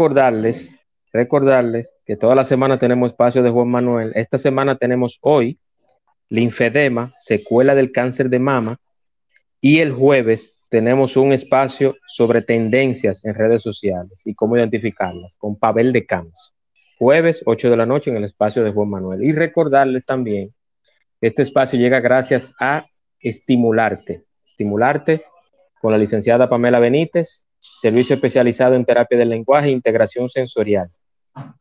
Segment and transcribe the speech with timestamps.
[0.00, 0.74] recordarles,
[1.12, 4.12] recordarles que toda la semana tenemos espacio de Juan Manuel.
[4.14, 5.58] Esta semana tenemos hoy
[6.30, 8.78] linfedema, secuela del cáncer de mama,
[9.60, 15.58] y el jueves tenemos un espacio sobre tendencias en redes sociales y cómo identificarlas con
[15.58, 16.54] Pavel de Camps.
[16.98, 19.22] Jueves, 8 de la noche en el espacio de Juan Manuel.
[19.22, 20.48] Y recordarles también
[21.20, 22.84] que este espacio llega gracias a
[23.20, 24.24] Estimularte.
[24.46, 25.26] Estimularte
[25.78, 30.90] con la licenciada Pamela Benítez, servicio especializado en terapia del lenguaje e integración sensorial,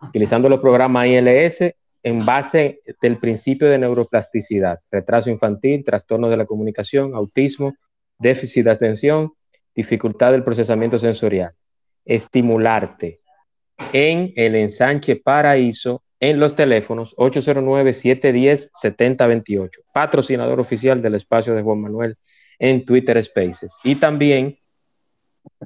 [0.02, 6.46] utilizando los programas ILS en base del principio de neuroplasticidad, retraso infantil, trastorno de la
[6.46, 7.76] comunicación, autismo,
[8.18, 9.34] déficit de atención,
[9.76, 11.52] dificultad del procesamiento sensorial.
[12.06, 13.20] Estimularte
[13.94, 22.18] en el ensanche Paraíso en los teléfonos 809-710-7028, patrocinador oficial del espacio de Juan Manuel
[22.58, 23.74] en Twitter Spaces.
[23.84, 24.58] Y también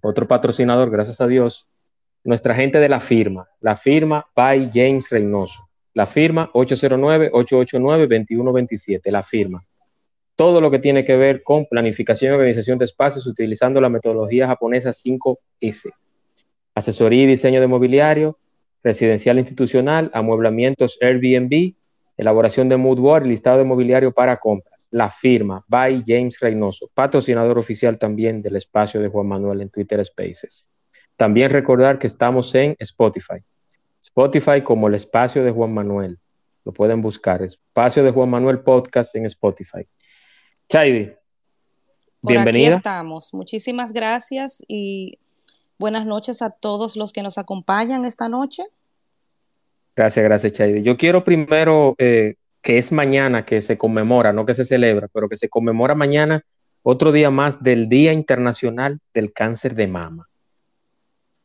[0.02, 1.68] otro patrocinador, gracias a Dios,
[2.24, 5.70] nuestra gente de la firma, la firma by James Reynoso.
[5.94, 9.64] La firma 809-889-2127, la firma.
[10.36, 14.48] Todo lo que tiene que ver con planificación y organización de espacios utilizando la metodología
[14.48, 15.92] japonesa 5S.
[16.74, 18.40] Asesoría y diseño de mobiliario,
[18.84, 21.76] residencial institucional, amueblamientos Airbnb,
[22.18, 24.73] elaboración de mood board, listado de mobiliario para compras.
[24.94, 30.06] La firma by James Reynoso, patrocinador oficial también del espacio de Juan Manuel en Twitter
[30.06, 30.70] Spaces.
[31.18, 33.44] También recordar que estamos en Spotify.
[34.04, 36.20] Spotify como el espacio de Juan Manuel.
[36.64, 37.42] Lo pueden buscar.
[37.42, 39.88] Espacio de Juan Manuel Podcast en Spotify.
[40.70, 41.12] Chaidi,
[42.22, 42.68] bienvenida.
[42.68, 43.34] Aquí estamos.
[43.34, 45.18] Muchísimas gracias y
[45.80, 48.64] buenas noches a todos los que nos acompañan esta noche.
[49.96, 50.84] Gracias, gracias, Chaidi.
[50.84, 55.28] Yo quiero primero, eh, que es mañana que se conmemora, no que se celebra, pero
[55.30, 56.44] que se conmemora mañana
[56.82, 60.30] otro día más del Día Internacional del Cáncer de Mama.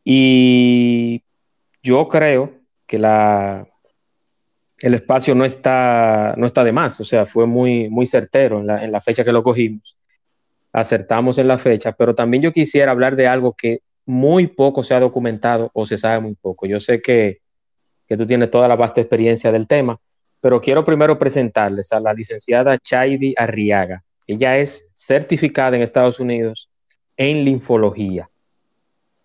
[0.05, 1.23] Y
[1.83, 2.53] yo creo
[2.87, 3.67] que la,
[4.79, 8.69] el espacio no está, no está de más, o sea, fue muy, muy certero en
[8.69, 9.99] la, en la fecha que lo cogimos.
[10.73, 14.95] Acertamos en la fecha, pero también yo quisiera hablar de algo que muy poco se
[14.95, 16.67] ha documentado o se sabe muy poco.
[16.67, 17.41] Yo sé que,
[18.07, 20.01] que tú tienes toda la vasta experiencia del tema,
[20.41, 24.04] pero quiero primero presentarles a la licenciada Chaidi Arriaga.
[24.26, 26.69] Ella es certificada en Estados Unidos
[27.16, 28.28] en linfología.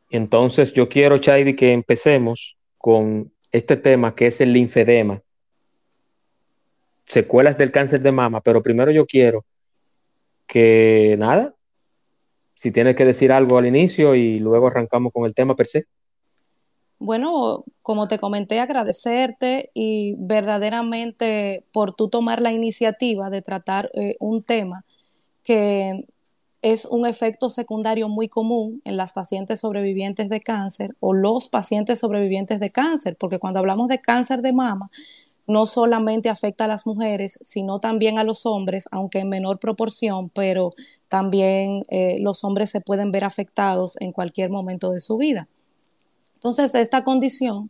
[0.09, 5.21] Entonces, yo quiero, Chaidi, que empecemos con este tema que es el linfedema,
[7.05, 9.45] secuelas del cáncer de mama, pero primero yo quiero
[10.47, 11.53] que nada,
[12.53, 15.85] si tienes que decir algo al inicio y luego arrancamos con el tema per se.
[17.05, 24.15] Bueno, como te comenté, agradecerte y verdaderamente por tú tomar la iniciativa de tratar eh,
[24.21, 24.85] un tema
[25.43, 26.05] que
[26.61, 31.99] es un efecto secundario muy común en las pacientes sobrevivientes de cáncer o los pacientes
[31.99, 34.89] sobrevivientes de cáncer, porque cuando hablamos de cáncer de mama,
[35.45, 40.29] no solamente afecta a las mujeres, sino también a los hombres, aunque en menor proporción,
[40.29, 40.69] pero
[41.09, 45.49] también eh, los hombres se pueden ver afectados en cualquier momento de su vida.
[46.43, 47.69] Entonces, esta condición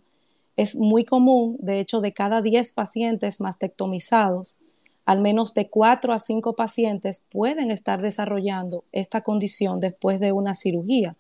[0.57, 4.57] es muy común, de hecho, de cada 10 pacientes mastectomizados,
[5.06, 10.56] al menos de 4 a 5 pacientes pueden estar desarrollando esta condición después de una
[10.56, 11.16] cirugía.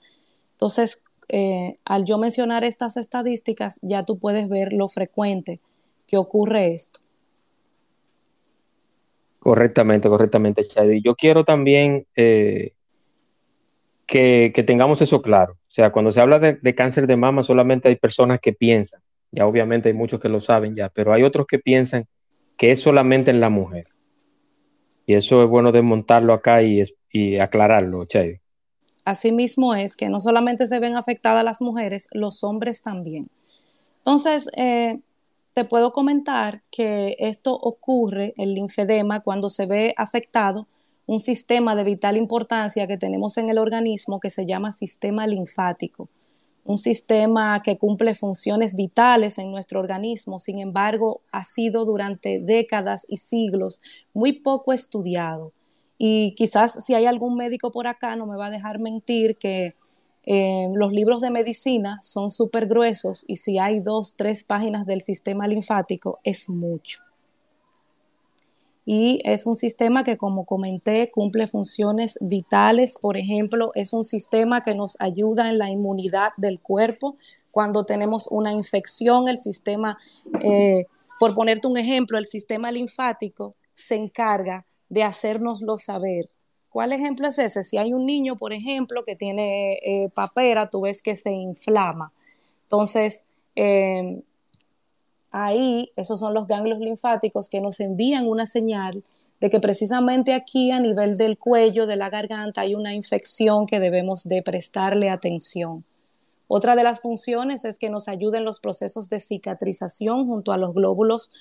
[0.53, 5.59] Entonces, eh, al yo mencionar estas estadísticas, ya tú puedes ver lo frecuente
[6.07, 7.01] que ocurre esto.
[9.37, 11.03] Correctamente, correctamente, Chadi.
[11.03, 12.71] Yo quiero también eh,
[14.07, 15.55] que, tengamos eso claro.
[15.73, 19.01] O sea, cuando se habla de, cáncer de mama, solamente hay personas que piensan,
[19.31, 22.05] ya obviamente hay muchos que lo saben ya, pero hay otros que piensan
[22.57, 23.87] que es solamente en la mujer.
[25.07, 28.39] Y eso es bueno desmontarlo acá y, y aclararlo, Chay.
[29.03, 33.25] Asimismo es que no solamente se ven afectadas las mujeres, los hombres también.
[33.97, 34.99] Entonces, eh,
[35.55, 40.67] te puedo comentar que esto ocurre, el linfedema, cuando se ve afectado
[41.05, 46.09] un sistema de vital importancia que tenemos en el organismo que se llama sistema linfático
[46.65, 53.05] un sistema que cumple funciones vitales en nuestro organismo, sin embargo, ha sido durante décadas
[53.09, 53.81] y siglos
[54.13, 55.51] muy poco estudiado.
[55.97, 59.75] Y quizás si hay algún médico por acá no me va a dejar mentir que
[60.25, 65.01] eh, los libros de medicina son súper gruesos y si hay dos, tres páginas del
[65.01, 67.02] sistema linfático es mucho
[68.85, 72.97] y es un sistema que, como comenté, cumple funciones vitales.
[73.01, 77.15] Por ejemplo, es un sistema que nos ayuda en la inmunidad del cuerpo.
[77.51, 79.97] Cuando tenemos una infección, el sistema,
[80.41, 80.85] eh,
[81.19, 86.29] por ponerte un ejemplo, el sistema linfático se encarga de hacernoslo saber.
[86.69, 87.63] ¿Cuál ejemplo es ese?
[87.63, 92.11] Si hay un niño, por ejemplo, que tiene eh, papera, tú ves que se inflama
[92.63, 94.23] Entonces, em,
[95.33, 99.03] ahí esos son los ganglios linfáticos que nos envían una señal
[99.41, 103.81] de que precisamente aquí a nivel del cuello, de la garganta, hay una infección que
[103.81, 105.83] debemos de prestarle atención.
[106.47, 110.73] Otra de las funciones es que nos ayuden los procesos de cicatrización junto a los
[110.73, 111.31] glóbulos,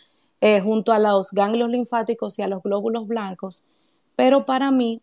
[0.40, 3.68] eh, junto a los ganglios linfáticos y a los glóbulos blancos.
[4.16, 5.02] Pero para mí,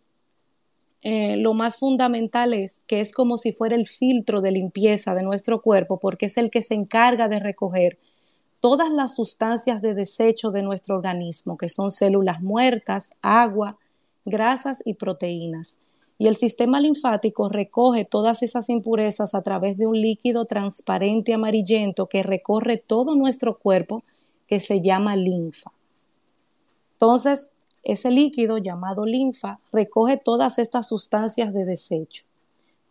[1.01, 5.24] eh, lo más fundamental es que es como si fuera el filtro de limpieza de
[5.24, 7.97] nuestro cuerpo, porque es el que se encarga de recoger
[8.59, 13.77] todas las sustancias de desecho de nuestro organismo, que son células muertas, agua,
[14.25, 15.79] grasas y proteínas
[16.21, 22.07] y el sistema linfático recoge todas esas impurezas a través de un líquido transparente amarillento
[22.07, 24.03] que recorre todo nuestro cuerpo
[24.45, 25.71] que se llama linfa.
[26.91, 27.53] Entonces,
[27.83, 32.25] ese líquido llamado linfa recoge todas estas sustancias de desecho,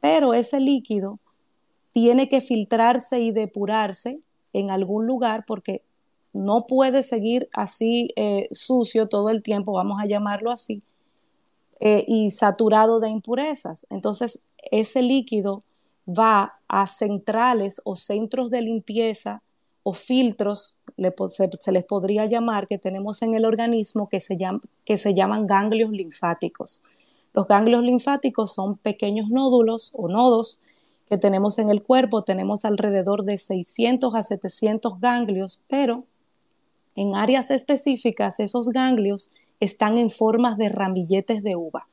[0.00, 1.18] pero ese líquido
[1.92, 4.20] tiene que filtrarse y depurarse
[4.52, 5.82] en algún lugar porque
[6.32, 10.82] no puede seguir así eh, sucio todo el tiempo, vamos a llamarlo así,
[11.80, 13.86] eh, y saturado de impurezas.
[13.90, 15.62] Entonces, ese líquido
[16.08, 19.42] va a centrales o centros de limpieza
[19.82, 20.78] o filtros,
[21.30, 24.36] se, les podría llamar, que tenemos en el organismo que se,
[24.84, 26.82] que se llaman ganglios linfáticos.
[27.32, 30.60] Los ganglios linfáticos son pequeños nódulos o nodos
[31.08, 32.22] que tenemos en el cuerpo.
[32.22, 36.04] Tenemos alrededor de 600 a 700 ganglios, pero
[36.94, 41.86] en áreas específicas esos ganglios están en formas de ramilletes de uva.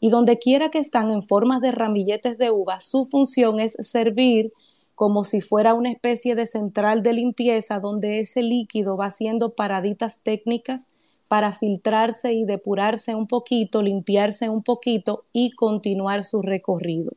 [0.00, 4.52] Y donde quiera que están en formas de ramilletes de uva, su función es servir
[4.94, 10.22] como si fuera una especie de central de limpieza donde ese líquido va haciendo paraditas
[10.22, 10.90] técnicas
[11.28, 17.12] para filtrarse y depurarse un poquito, limpiarse un poquito y continuar su recorrido.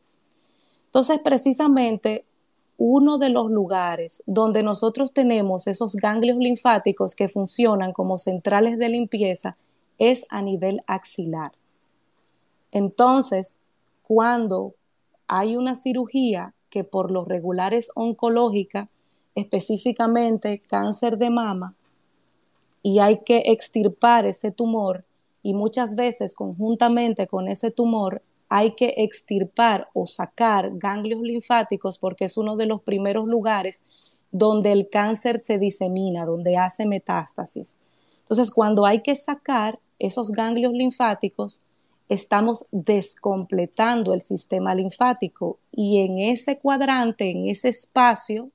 [0.92, 2.26] Entonces, precisamente
[2.78, 8.90] uno de los lugares donde nosotros tenemos esos ganglios linfáticos que funcionan como centrales de
[8.90, 9.56] limpieza
[10.00, 11.54] es a nivel axilar.
[12.74, 13.62] Entonces,
[14.04, 14.74] cuando
[15.28, 18.90] hay una cirugía que por lo regular es oncológica,
[19.34, 21.74] específicamente cáncer de mama,
[22.84, 25.06] y hay que extirpar ese tumor,
[25.42, 28.22] y muchas veces conjuntamente con ese tumor
[28.54, 33.86] hay que extirpar o sacar ganglios linfáticos porque es uno de los primeros lugares
[34.30, 37.78] donde el cáncer se disemina, donde hace metástasis.
[38.20, 41.64] Entonces, cuando hay que sacar esos ganglios linfáticos,
[42.10, 48.50] estamos descompletando el sistema linfático y en ese cuadrante, en ese espacio,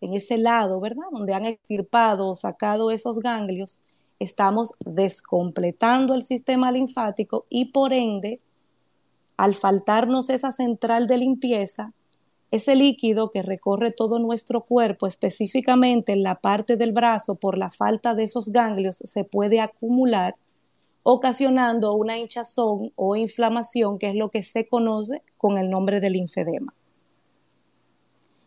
[0.00, 1.04] en ese lado, ¿verdad?
[1.12, 3.80] Donde han extirpado o sacado esos ganglios,
[4.18, 8.40] estamos descompletando el sistema linfático y por ende,
[9.40, 11.94] al faltarnos esa central de limpieza,
[12.50, 17.70] ese líquido que recorre todo nuestro cuerpo, específicamente en la parte del brazo, por la
[17.70, 20.36] falta de esos ganglios, se puede acumular
[21.02, 26.12] ocasionando una hinchazón o inflamación, que es lo que se conoce con el nombre del
[26.12, 26.74] linfedema.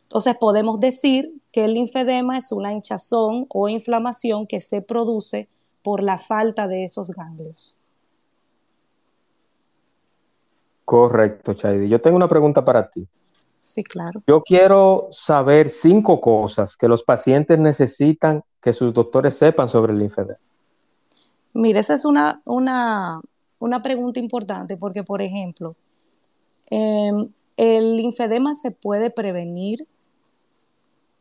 [0.03, 5.49] Entonces podemos decir que el linfedema es una hinchazón o inflamación que se produce
[5.81, 7.79] por la falta de esos ganglios.
[10.85, 11.87] Correcto, Chaidi.
[11.87, 13.07] Yo tengo una pregunta para ti.
[13.59, 14.21] Sí, claro.
[14.27, 19.99] Yo quiero saber cinco cosas que los pacientes necesitan que sus doctores sepan sobre el
[19.99, 20.37] linfedema.
[21.53, 23.21] Mira, esa es una, una,
[23.81, 25.75] pregunta importante porque, por ejemplo,
[26.69, 29.87] em, el linfedema se puede prevenir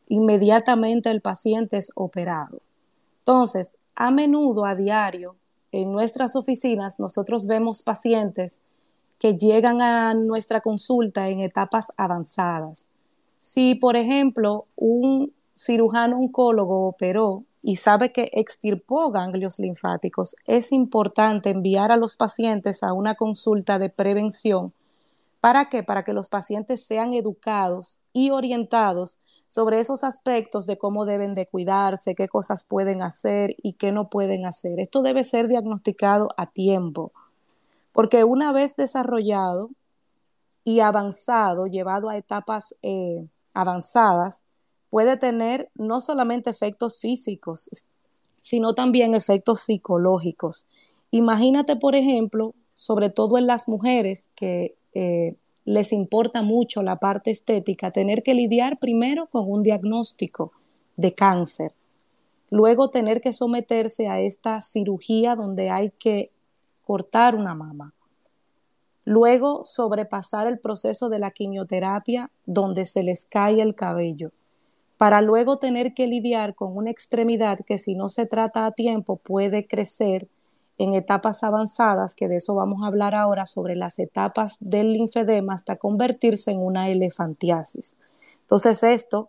[0.08, 2.60] inmediatamente el paciente es operado.
[3.20, 5.36] Entonces, a menudo, a diario,
[5.70, 8.60] en nuestras oficinas, nosotros vemos pacientes
[9.22, 12.90] que llegan a nuestra consulta en etapas avanzadas.
[13.38, 21.50] Si, por ejemplo, un cirujano oncólogo operó y sabe que extirpó ganglios linfáticos, es importante
[21.50, 24.72] enviar a los pacientes a una consulta de prevención.
[25.40, 25.84] ¿Para qué?
[25.84, 31.46] Para que los pacientes sean educados y orientados sobre esos aspectos de cómo deben de
[31.46, 34.80] cuidarse, qué cosas pueden hacer y qué no pueden hacer.
[34.80, 37.12] Esto debe ser diagnosticado a tiempo,
[37.92, 39.70] porque una vez desarrollado
[40.64, 44.44] y avanzado, llevado a etapas eh, avanzadas,
[44.90, 47.68] puede tener no solamente efectos físicos,
[48.40, 50.66] sino también efectos psicológicos.
[51.10, 57.30] Imagínate, por ejemplo, sobre todo en las mujeres que eh, les importa mucho la parte
[57.30, 60.52] estética, tener que lidiar primero con un diagnóstico
[60.96, 61.72] de cáncer,
[62.50, 66.30] luego tener que someterse a esta cirugía donde hay que
[66.84, 67.94] cortar una mama,
[69.04, 74.32] luego sobrepasar el proceso de la quimioterapia donde se les cae el cabello,
[74.96, 79.16] para luego tener que lidiar con una extremidad que si no se trata a tiempo
[79.16, 80.28] puede crecer
[80.78, 85.54] en etapas avanzadas, que de eso vamos a hablar ahora, sobre las etapas del linfedema
[85.54, 87.98] hasta convertirse en una elefantiasis.
[88.40, 89.28] Entonces esto,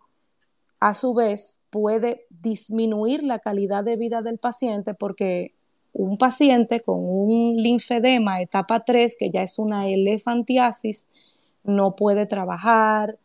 [0.79, 5.53] a su vez, puede disminuir la calidad de vida del paciente porque
[5.93, 11.07] un paciente con un linfedema etapa 3, que ya es una elefantiasis,
[11.63, 13.17] no puede trabajar,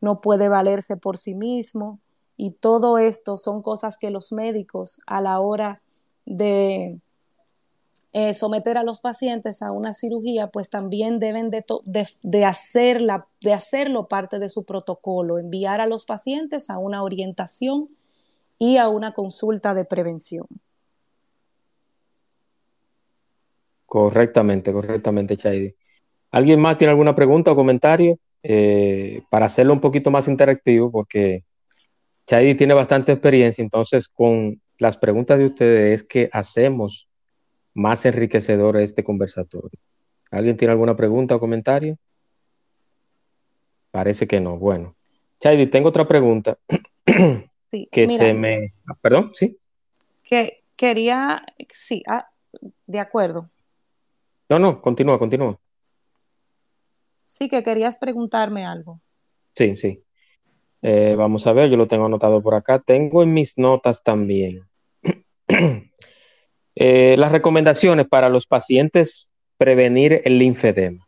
[0.00, 2.00] no puede valerse por sí mismo
[2.36, 5.82] y todo esto son cosas que los médicos a la hora
[6.26, 6.98] de
[8.12, 11.64] eh, someter a los pacientes a una cirugía, pues también deben de,
[12.22, 17.88] de, hacerla, de hacerlo parte de su protocolo, enviar a los pacientes a una orientación
[18.58, 20.46] y a una consulta de prevención.
[23.94, 25.72] Correctamente, correctamente, Chaidi.
[26.32, 28.18] ¿Alguien más tiene alguna pregunta o comentario?
[28.42, 31.44] Eh, para hacerlo un poquito más interactivo, porque
[32.26, 37.06] Chaidi tiene bastante experiencia, entonces con las preguntas de ustedes es que hacemos
[37.72, 39.78] más enriquecedor este conversatorio.
[40.32, 41.96] ¿Alguien tiene alguna pregunta o comentario?
[43.92, 44.58] Parece que no.
[44.58, 44.96] Bueno,
[45.38, 46.58] Chaidi, tengo otra pregunta.
[47.70, 48.72] Sí, que se me.
[48.88, 49.56] Ah, perdón, sí.
[50.24, 51.44] Que quería.
[51.72, 52.28] Sí, ah,
[52.86, 53.50] de acuerdo.
[54.48, 55.58] No, no, continúa, continúa.
[57.22, 59.00] Sí, que querías preguntarme algo.
[59.54, 60.02] Sí, sí.
[60.82, 62.78] Eh, vamos a ver, yo lo tengo anotado por acá.
[62.78, 64.62] Tengo en mis notas también.
[66.76, 71.06] Eh, las recomendaciones para los pacientes prevenir el linfedema.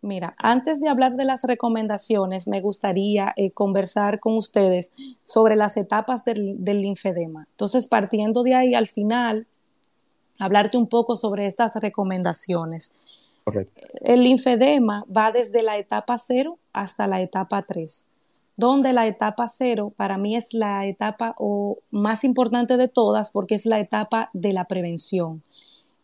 [0.00, 4.92] Mira, antes de hablar de las recomendaciones, me gustaría eh, conversar con ustedes
[5.24, 7.46] sobre las etapas del, linfedema.
[7.50, 9.48] Entonces, partiendo de ahí, al final,
[10.38, 12.92] hablarte un poco sobre estas recomendaciones.
[13.44, 13.80] Correcto.
[14.00, 18.08] El linfedema va desde la etapa 0 hasta la etapa 3
[18.58, 23.54] donde la etapa cero para mí es la etapa o más importante de todas porque
[23.54, 25.44] es la etapa de la prevención.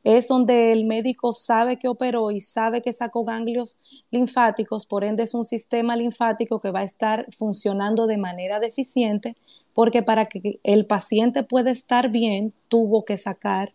[0.04, 3.80] Es donde el médico sabe que operó y sabe que sacó ganglios
[4.12, 9.34] linfáticos, por ende es un sistema linfático que va a estar funcionando de manera deficiente
[9.72, 13.72] porque para que el paciente pueda estar bien tuvo que sacar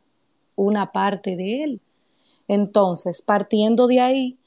[0.60, 1.82] una parte de él.
[2.48, 4.38] Entonces, partiendo de ahí,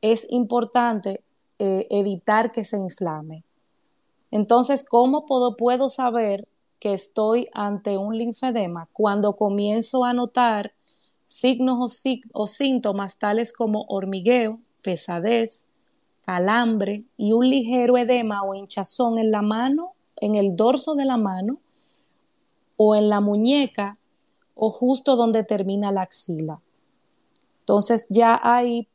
[0.00, 1.22] es importante
[1.58, 3.44] eh, evitar que se inflame.
[4.30, 6.48] Entonces, ¿cómo puedo, saber
[6.80, 8.88] que estoy ante un linfedema?
[8.92, 10.72] Cuando comienzo a notar
[11.26, 15.66] signos o, síntomas tales como hormigueo, pesadez,
[16.24, 21.16] calambre y un ligero edema o hinchazón en la mano, en el dorso de la
[21.16, 21.60] mano
[22.76, 23.96] o en la muñeca
[24.56, 26.60] o justo donde termina la axila.
[27.60, 28.88] Entonces ya ahí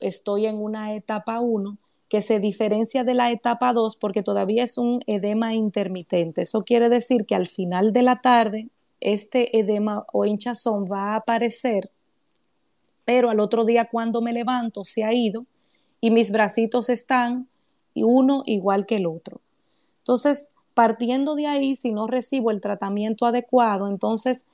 [0.00, 1.76] estoy en una etapa 1
[2.08, 6.42] que se diferencia de la etapa 2 porque todavía es un edema intermitente.
[6.42, 8.68] Eso quiere decir que al final de la tarde
[9.00, 11.90] este edema o hinchazón va a aparecer,
[13.04, 15.44] pero al otro día cuando me levanto se ha ido
[16.00, 17.48] y mis bracitos están
[17.94, 19.40] uno igual que el otro.
[19.98, 24.46] Entonces, partiendo de ahí, si no recibo el tratamiento adecuado, entonces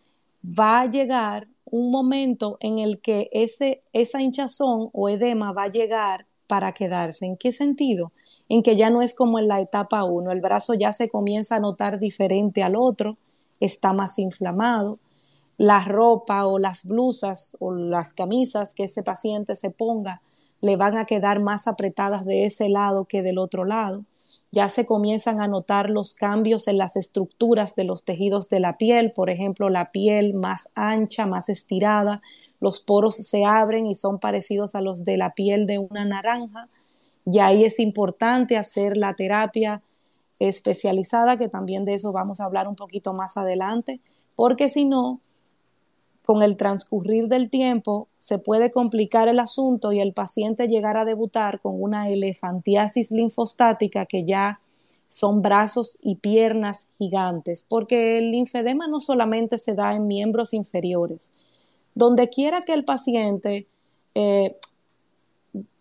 [0.44, 5.70] va a llegar un momento en el que ese, esa hinchazón o edema va a
[5.70, 7.24] llegar para quedarse.
[7.24, 8.12] ¿En qué sentido?
[8.48, 11.56] En que ya no es como en la etapa 1, el brazo ya se comienza
[11.56, 13.16] a notar diferente al otro,
[13.60, 14.98] está más inflamado,
[15.56, 20.20] la ropa o las blusas o las camisas que ese paciente se ponga
[20.60, 24.04] le van a quedar más apretadas de ese lado que del otro lado.
[24.52, 28.76] Ya se comienzan a notar los cambios en las estructuras de los tejidos de la
[28.76, 32.20] piel, por ejemplo, la piel más ancha, más estirada,
[32.60, 36.68] los poros se abren y son parecidos a los de la piel de una naranja.
[37.24, 39.80] Y ahí es importante hacer la terapia
[40.38, 44.00] especializada, que también de eso vamos a hablar un poquito más adelante,
[44.36, 45.20] porque si no,
[46.24, 51.04] con el transcurrir del tiempo se puede complicar el asunto y el paciente llegar a
[51.04, 54.60] debutar con una elefantiasis linfostática que ya
[55.12, 61.32] son brazos y piernas gigantes, porque el linfedema no solamente se da en miembros inferiores,
[61.94, 63.66] donde que el paciente,
[64.14, 64.56] eh,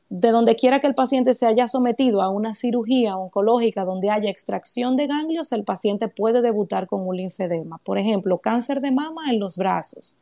[0.10, 4.30] de donde quiera que el paciente se haya sometido a una cirugía oncológica donde haya
[4.30, 7.78] extracción de ganglios, el paciente puede debutar con un linfedema.
[7.78, 10.18] Por ejemplo, cáncer de mama en los brazos,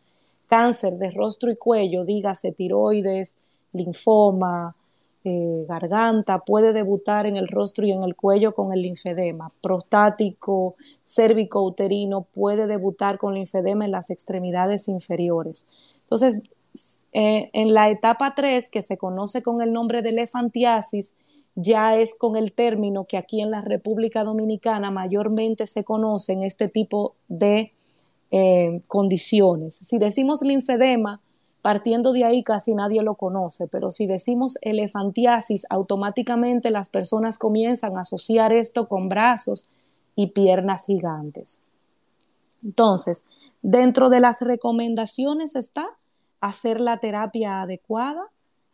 [0.50, 3.38] cáncer de rostro y cuello, dígase tiroides,
[3.72, 4.75] linfoma,
[5.24, 9.51] eh, garganta, puede debutar en el rostro y en el cuello con el linfedema.
[9.62, 15.96] Prostático, cérvico, uterino, puede debutar con linfedema en las extremidades inferiores.
[16.01, 16.41] Entonces,
[17.13, 21.15] eh, en la etapa 3, que se conoce con el nombre de elefantiasis,
[21.56, 26.44] ya es con el término que aquí en la República Dominicana mayormente se conoce en
[26.44, 27.74] este tipo de
[28.31, 29.75] eh, condiciones.
[29.75, 31.19] Si decimos linfedema,
[31.62, 37.98] partiendo de ahí casi nadie lo conoce, pero si decimos elefantiasis, automáticamente las personas comienzan
[37.98, 39.69] a asociar esto con brazos
[40.15, 41.65] y piernas gigantes.
[42.63, 43.25] Entonces,
[43.62, 45.88] dentro de las recomendaciones está
[46.41, 48.24] hacer la terapia adecuada,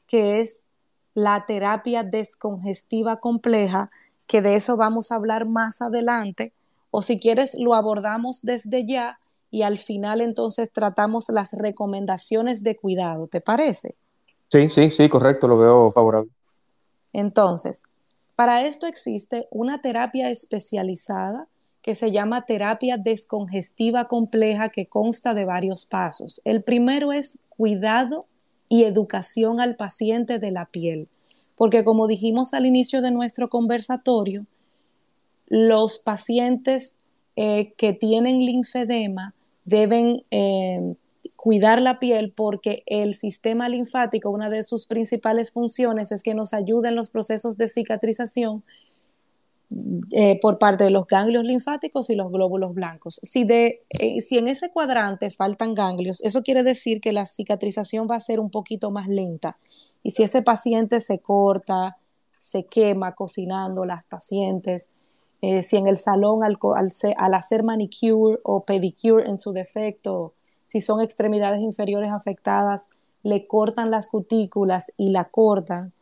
[0.07, 0.67] que es
[1.13, 3.89] la terapia descongestiva compleja,
[4.27, 6.53] que de eso vamos a hablar más adelante,
[6.91, 9.19] o si quieres lo abordamos desde ya
[9.51, 13.95] y al final entonces tratamos las recomendaciones de cuidado, ¿te parece?
[14.49, 16.29] Sí, sí, sí, correcto, lo veo favorable.
[17.13, 17.83] Entonces,
[18.35, 21.47] para esto existe una terapia especializada
[21.81, 26.41] que se llama terapia descongestiva compleja que consta de varios pasos.
[26.43, 28.25] El primero es cuidado
[28.67, 31.07] y educación al paciente de la piel,
[31.55, 34.45] porque como dijimos al inicio de nuestro conversatorio,
[35.47, 36.97] los pacientes
[37.35, 39.33] eh, que tienen linfedema
[39.65, 40.95] deben eh,
[41.35, 46.53] cuidar la piel porque el sistema linfático, una de sus principales funciones es que nos
[46.53, 48.63] ayuda en los procesos de cicatrización
[50.11, 53.19] eh, por parte de los ganglios linfáticos y los glóbulos blancos.
[53.23, 53.81] Si, de,
[54.19, 58.39] si en ese cuadrante faltan ganglios, eso quiere decir que la cicatrización va a ser
[58.39, 59.57] un poquito más lenta.
[60.03, 61.97] Y si ese paciente se corta,
[62.37, 64.91] se quema cocinando las pacientes,
[65.41, 66.57] eh, si en el salón al,
[67.17, 70.33] al, hacer manicure o pedicure en su defecto,
[70.65, 72.87] si son extremidades inferiores afectadas,
[73.23, 75.93] le cortan las cutículas y la cortan,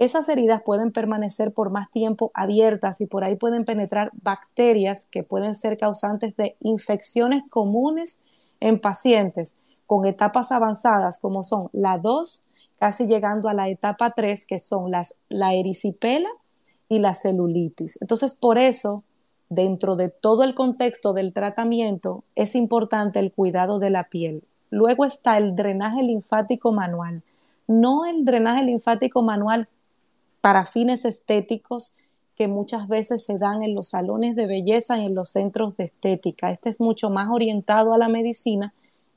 [0.00, 5.22] esas heridas pueden permanecer por más tiempo abiertas y por ahí pueden penetrar bacterias que
[5.22, 8.22] pueden ser causantes de infecciones comunes
[8.60, 12.44] en pacientes con etapas avanzadas como son la 2,
[12.78, 16.30] casi llegando a la etapa 3, que son las, la erisipela
[16.90, 17.98] y la celulitis.
[18.02, 19.04] Entonces, por eso,
[19.48, 24.42] dentro de todo el contexto del tratamiento, es importante el cuidado de la piel.
[24.70, 27.22] Luego está el drenaje linfático manual.
[27.68, 29.68] No el drenaje linfático manual
[30.40, 31.94] para fines estéticos
[32.34, 35.84] que muchas veces se dan en los salones de belleza y en los centros de
[35.84, 36.50] estética.
[36.50, 38.74] Este es mucho más orientado a la medicina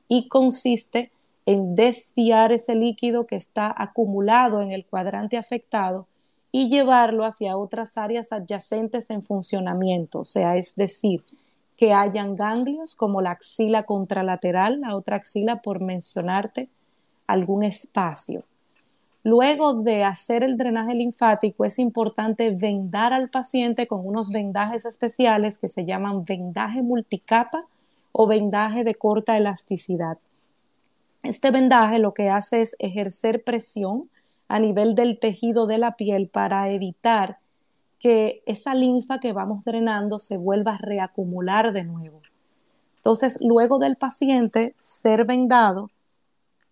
[0.08, 1.12] y consiste
[1.48, 6.08] en desviar ese líquido que está acumulado en el cuadrante afectado
[6.56, 11.24] y llevarlo hacia otras áreas adyacentes en funcionamiento, o sea, es decir,
[11.76, 16.70] que hayan ganglios como la axila contralateral, la otra axila por mencionarte
[17.26, 18.44] algún espacio.
[19.24, 25.58] Luego de hacer el drenaje linfático es importante vendar al paciente con unos vendajes especiales
[25.58, 27.66] que se llaman vendaje multicapa
[28.12, 30.20] o vendaje de corta elasticidad.
[31.24, 34.10] Este vendaje lo que hace es ejercer presión
[34.48, 37.40] a nivel del tejido de la piel para evitar
[38.00, 42.22] que esa linfa que vamos drenando se vuelva a reacumular de nuevo.
[42.98, 45.90] Entonces, luego del paciente ser vendado,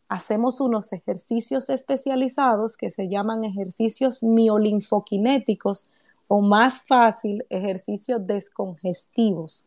[0.10, 5.88] hacemos unos ejercicios especializados que se llaman ejercicios miolinfoquinéticos
[6.27, 9.65] o más fácil, ejercicios descongestivos,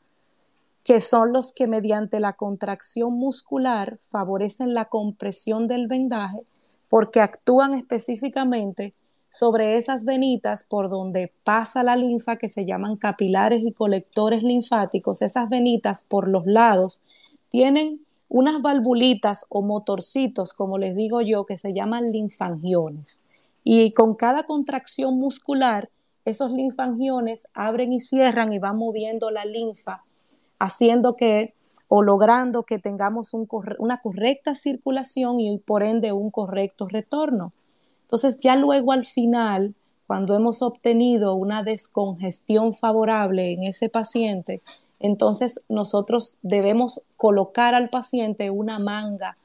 [0.83, 6.45] que son los que mediante la contracción muscular favorecen la compresión del vendaje
[6.89, 8.95] porque actúan específicamente
[9.29, 15.23] sobre esas venitas por donde pasa la linfa que se llaman capilares y colectores linfáticos.
[15.23, 17.03] Esas venitas por los lados
[17.49, 23.23] tienen unas valvulitas o motorcitos, como les digo yo, que se llaman linfangiones.
[23.65, 25.91] Y con cada contracción muscular,
[26.25, 30.05] esos linfangiones abren y cierran y van moviendo la linfa,
[30.59, 31.54] haciendo que
[31.89, 33.33] o logrando que tengamos
[33.79, 37.53] una correcta circulación y por ende un correcto retorno.
[38.03, 39.75] Entonces ya luego al final,
[40.07, 44.63] cuando hemos obtenido una descongestión favorable en ese paciente,
[45.01, 49.37] entonces nosotros debemos colocar al paciente una manga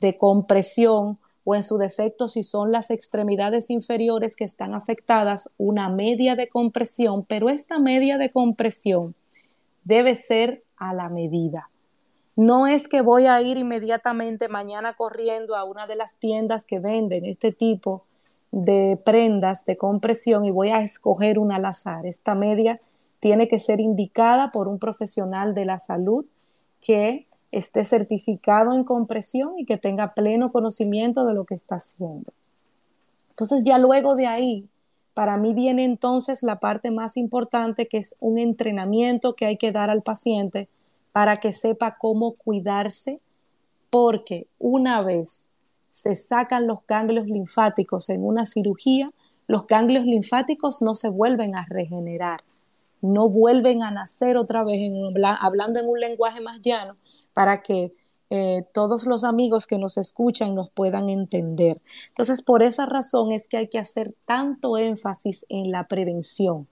[0.00, 5.88] de compresión o en su defecto si son las extremidades inferiores que están afectadas, una
[5.88, 9.14] media de compresión, pero esta media de compresión
[9.84, 11.68] debe ser a la medida.
[12.36, 16.78] No es que voy a ir inmediatamente mañana corriendo a una de las tiendas que
[16.78, 18.04] venden este tipo
[18.50, 22.06] de prendas de compresión y voy a escoger una al azar.
[22.06, 22.80] Esta media
[23.20, 26.24] tiene que ser indicada por un profesional de la salud
[26.80, 32.32] que esté certificado en compresión y que tenga pleno conocimiento de lo que está haciendo.
[33.30, 34.68] Entonces ya luego de ahí,
[35.14, 39.70] para mí viene entonces la parte más importante que es un entrenamiento que hay que
[39.70, 40.68] dar al paciente
[41.12, 43.20] para que sepa cómo cuidarse,
[43.90, 45.50] porque una vez
[45.90, 49.10] se sacan los ganglios linfáticos en una cirugía,
[49.46, 52.42] los ganglios linfáticos no se vuelven a regenerar,
[53.02, 54.80] no vuelven a nacer otra vez,
[55.40, 56.96] hablando en un lenguaje más llano,
[57.34, 57.92] para que
[58.30, 61.82] eh, todos los amigos que nos escuchan nos puedan entender.
[62.08, 66.66] Entonces, por esa razón es que hay que hacer tanto énfasis en la prevención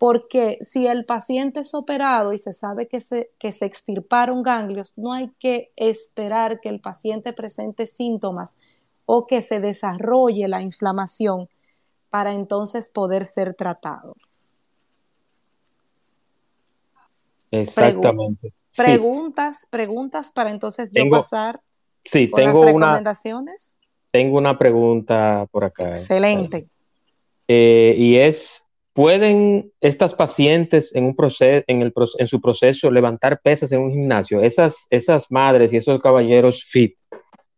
[0.00, 4.96] porque si el paciente es operado y se sabe que se, que se extirparon ganglios,
[4.96, 8.56] no hay que esperar que el paciente presente síntomas
[9.04, 11.50] o que se desarrolle la inflamación
[12.08, 14.16] para entonces poder ser tratado.
[17.50, 18.54] Exactamente.
[18.74, 21.60] preguntas, preguntas para entonces yo pasar
[22.02, 23.78] sí, tengo las recomendaciones.
[24.10, 25.90] tengo una pregunta por acá.
[25.90, 26.68] Excelente.
[27.46, 33.40] Eh, y es, ¿Pueden estas pacientes en, un proceso, en, el, en su proceso levantar
[33.40, 34.40] pesas en un gimnasio?
[34.40, 36.96] Esas, esas madres y esos caballeros fit,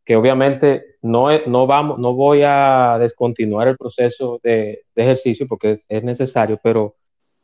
[0.05, 6.05] que obviamente no, no, vamos, no voy a descontinuar el proceso de, ejercicio porque es,
[6.05, 6.97] necesario, pero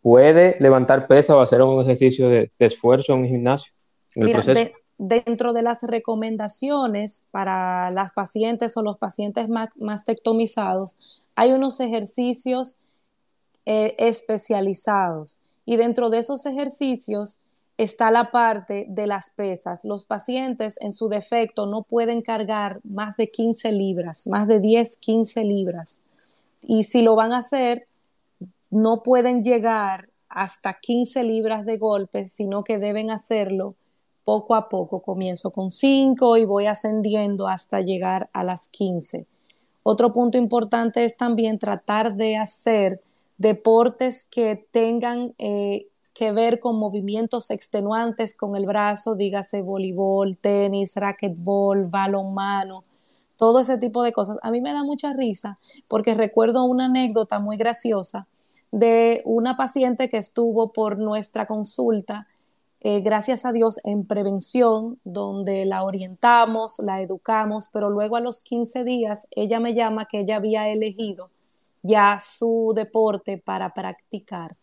[0.02, 3.72] ¿puede levantar pesas o hacer un ejercicio de, esfuerzo en un gimnasio?
[4.98, 12.87] dentro de las recomendaciones para las pacientes o los pacientes mastectomizados, hay unos ejercicios
[13.70, 15.40] eh, especializados.
[15.66, 17.40] Y dentro de esos ejercicios
[17.76, 19.84] está la parte de las pesas.
[19.84, 24.96] Los pacientes en su defecto no pueden cargar más de 15 libras, más de 10,
[24.96, 26.04] 15 libras.
[26.62, 27.84] Y si lo van a hacer,
[28.70, 33.74] no pueden llegar hasta 15 libras de golpe, sino que deben hacerlo
[34.24, 35.02] poco a poco.
[35.02, 39.26] Comienzo con 5 y voy ascendiendo hasta llegar a las 15.
[39.82, 43.02] Otro punto importante es también tratar de hacer
[43.38, 50.96] deportes que tengan eh, que ver con movimientos extenuantes con el brazo, dígase voleibol, tenis,
[50.96, 52.84] racquetball, balonmano,
[53.36, 54.36] todo ese tipo de cosas.
[54.42, 58.26] A mí me da mucha risa porque recuerdo una anécdota muy graciosa
[58.72, 62.26] de una paciente que estuvo por nuestra consulta,
[62.80, 68.40] eh, gracias a Dios, en prevención, donde la orientamos, la educamos, pero luego a los
[68.40, 71.30] 15 días ella me llama que ella había elegido
[71.82, 74.56] ya su deporte para practicar.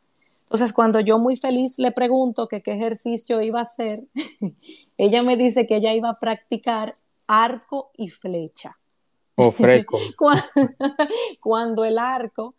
[0.43, 4.04] Entonces, cuando yo muy feliz le pregunto que qué ejercicio iba a hacer,
[4.97, 6.97] ella me dice que ella iba a practicar
[7.28, 8.78] arco y flecha.
[9.36, 9.54] Oh,
[11.41, 12.56] cuando el arco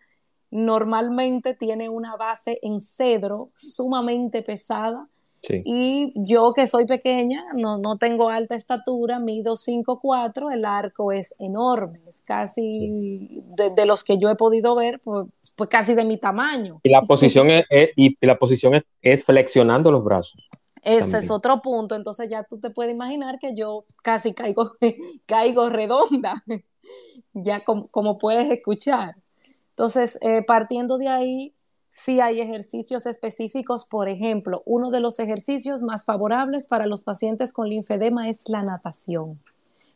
[0.51, 5.09] normalmente tiene una base en cedro sumamente pesada
[5.49, 11.35] y yo que soy pequeña, no, no tengo alta estatura, mido 5'4", el arco es
[11.39, 16.17] enorme, es casi de, los que yo he podido ver, pues, pues, casi de mi
[16.17, 16.81] tamaño.
[16.83, 17.65] Y la posición es,
[17.97, 20.49] y la posición es, flexionando los brazos.
[20.83, 24.73] Ese es otro punto, entonces ya tú te puedes imaginar que yo casi caigo,
[25.27, 26.45] caigo redonda,
[27.33, 29.17] ya como, como puedes escuchar.
[29.71, 31.56] Entonces, eh, partiendo de ahí,
[31.89, 37.53] si hay ejercicios específicos, por ejemplo, uno de los ejercicios más favorables para los pacientes
[37.53, 39.41] con linfedema es la natación,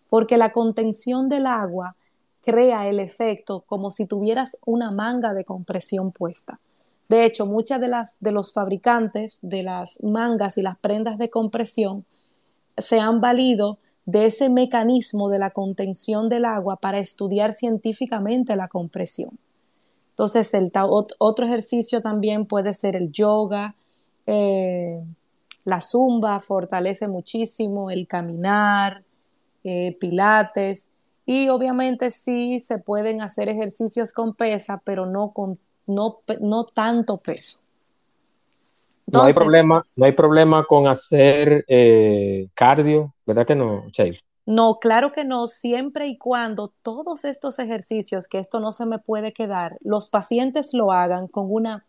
[0.09, 1.97] porque la contención del agua
[2.43, 6.61] crea el efecto como si tuvieras una manga de compresión puesta.
[7.09, 11.29] De hecho, muchas de las de los fabricantes de las mangas y las prendas de
[11.29, 12.05] compresión
[12.79, 18.69] se han valido de ese mecanismo de la contención del agua para estudiar científicamente la
[18.69, 19.39] compresión.
[20.21, 20.71] Entonces, el
[21.17, 23.75] otro ejercicio también puede ser el yoga,
[24.27, 25.03] eh,
[25.65, 29.03] la zumba fortalece muchísimo, el caminar,
[29.65, 30.91] eh, pilates
[31.25, 37.17] y obviamente sí se pueden hacer ejercicios con pesa, pero no con no, no tanto
[37.17, 37.59] peso.
[39.07, 44.21] no hay problema, no hay problema con hacer eh, cardio, ¿verdad que no, Chay?
[44.51, 48.99] No, claro que no, siempre y cuando todos estos ejercicios, que esto no se me
[48.99, 51.87] puede quedar, los pacientes lo hagan con una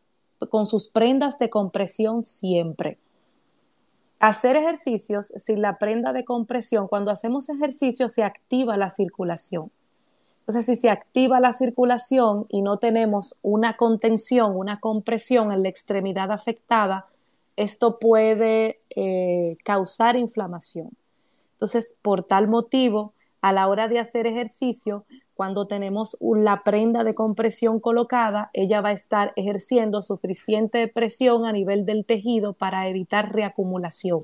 [0.47, 2.99] con sus prendas de compresión siempre.
[4.19, 9.71] Hacer ejercicios sin la prenda de compresión, cuando hacemos ejercicio se activa la circulación.
[10.41, 15.69] Entonces, si se activa la circulación y no tenemos una contención, una compresión en la
[15.69, 17.07] extremidad afectada,
[17.55, 20.91] esto puede eh, causar inflamación.
[21.61, 27.13] Entonces, por tal motivo, a la hora de hacer ejercicio, cuando tenemos la prenda de
[27.13, 33.31] compresión colocada, ella va a estar ejerciendo suficiente presión a nivel del tejido para evitar
[33.31, 34.21] reacumulación,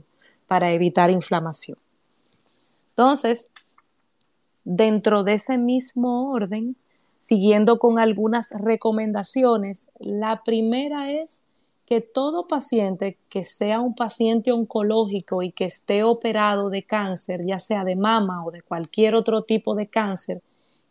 [0.47, 1.78] para evitar inflamación.
[2.89, 3.52] Entonces,
[4.63, 6.76] dentro de ese mismo orden,
[7.19, 11.45] siguiendo con algunas recomendaciones, la primera es
[11.88, 17.60] que todo paciente que sea un paciente oncológico y que esté operado de cáncer, ya
[17.60, 20.43] sea de mama o de cualquier otro tipo de cáncer,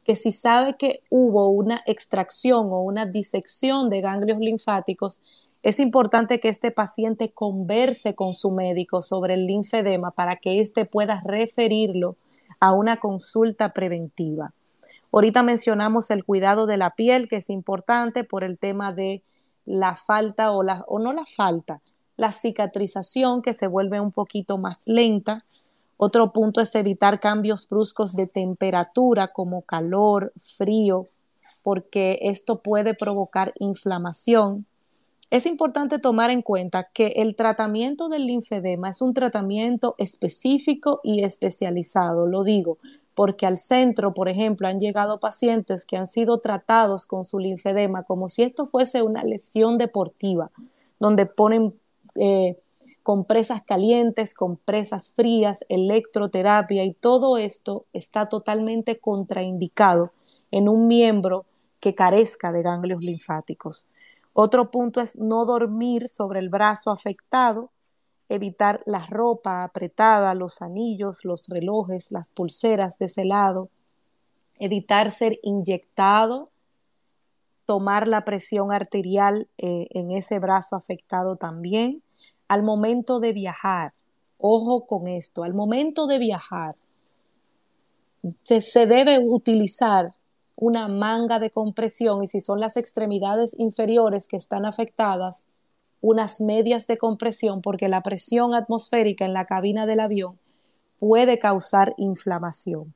[0.04, 5.20] que si sabe que hubo una extracción o una disección de ganglios linfáticos,
[5.62, 10.86] es importante que este paciente converse con su médico sobre el linfedema para que éste
[10.86, 12.16] pueda referirlo
[12.58, 14.54] a una consulta preventiva.
[15.12, 19.22] Ahorita mencionamos el cuidado de la piel, que es importante por el tema de
[19.66, 21.82] la falta o, la, o no la falta,
[22.16, 25.44] la cicatrización que se vuelve un poquito más lenta.
[25.98, 31.06] Otro punto es evitar cambios bruscos de temperatura como calor, frío,
[31.62, 34.66] porque esto puede provocar inflamación.
[35.30, 41.24] Es importante tomar en cuenta que el tratamiento del linfedema es un tratamiento específico y
[41.24, 42.78] especializado, lo digo,
[43.16, 48.02] porque al centro, por ejemplo, han llegado pacientes que han sido tratados con su linfedema
[48.02, 50.50] como si esto fuese una lesión deportiva,
[51.00, 51.72] donde ponen
[52.14, 52.58] eh,
[53.02, 60.12] compresas calientes, compresas frías, electroterapia y todo esto está totalmente contraindicado
[60.50, 61.46] en un miembro
[61.80, 63.88] que carezca de ganglios linfáticos.
[64.34, 67.70] Otro punto es no dormir sobre el brazo afectado
[68.28, 73.68] evitar la ropa apretada, los anillos, los relojes, las pulseras de ese lado,
[74.58, 76.50] evitar ser inyectado,
[77.66, 82.02] tomar la presión arterial eh, en ese brazo afectado también.
[82.48, 83.92] Al momento de viajar,
[84.38, 86.76] ojo con esto, al momento de viajar,
[88.44, 90.14] se debe utilizar
[90.56, 95.46] una manga de compresión y si son las extremidades inferiores que están afectadas,
[96.06, 100.38] unas medias de compresión porque la presión atmosférica en la cabina del avión
[101.00, 102.94] puede causar inflamación.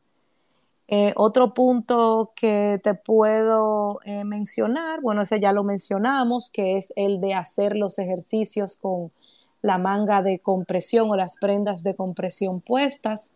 [0.87, 6.93] Eh, otro punto que te puedo eh, mencionar, bueno, ese ya lo mencionamos, que es
[6.95, 9.11] el de hacer los ejercicios con
[9.61, 13.35] la manga de compresión o las prendas de compresión puestas.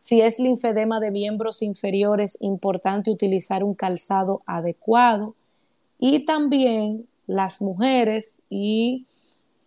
[0.00, 5.36] Si es linfedema de miembros inferiores, importante utilizar un calzado adecuado.
[6.00, 9.06] Y también las mujeres y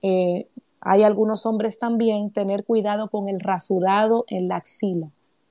[0.01, 0.47] eh,
[0.81, 5.07] hay algunos hombres también, tener cuidado con el rasurado en la axila,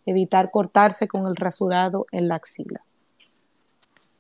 [0.07, 2.83] evitar cortarse con el rasurado en la axila.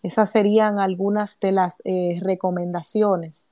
[0.02, 3.48] Esas serían algunas de las eh, recomendaciones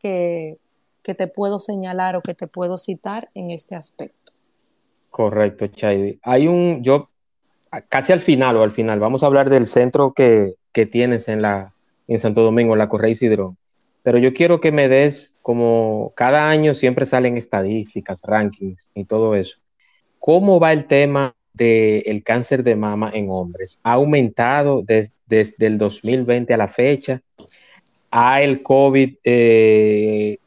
[0.00, 0.56] que,
[1.02, 4.32] que, te puedo señalar o que te puedo citar en este aspecto.
[5.10, 6.18] Correcto, Chaidi.
[6.22, 7.10] Hay un, yo,
[7.90, 11.42] casi al final o al final, vamos a hablar del centro que, que tienes en,
[11.42, 11.74] la,
[12.08, 13.56] en Santo Domingo, en la Correa Isidro
[14.02, 19.34] pero yo quiero que me des, como cada año siempre salen estadísticas, rankings y todo
[19.34, 19.58] eso.
[20.18, 23.78] ¿Cómo va el tema del cáncer de mama en hombres?
[23.82, 27.22] ¿Ha aumentado desde el 2020 a la fecha?
[28.10, 30.38] ¿Ha el COVID eh,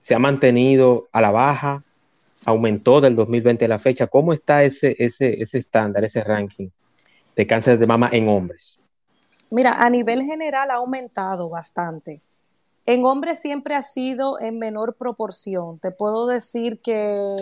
[0.00, 1.82] se ha mantenido a la baja?
[2.44, 4.06] ¿Aumentó del 2020 a la fecha?
[4.06, 6.68] ¿Cómo está ese, ese, ese estándar, ese ranking
[7.36, 8.80] de cáncer de mama en hombres?
[9.50, 12.20] Mira, a nivel general ha aumentado bastante.
[12.86, 15.78] En hombres siempre ha sido en menor proporción.
[15.78, 17.34] Te puedo decir que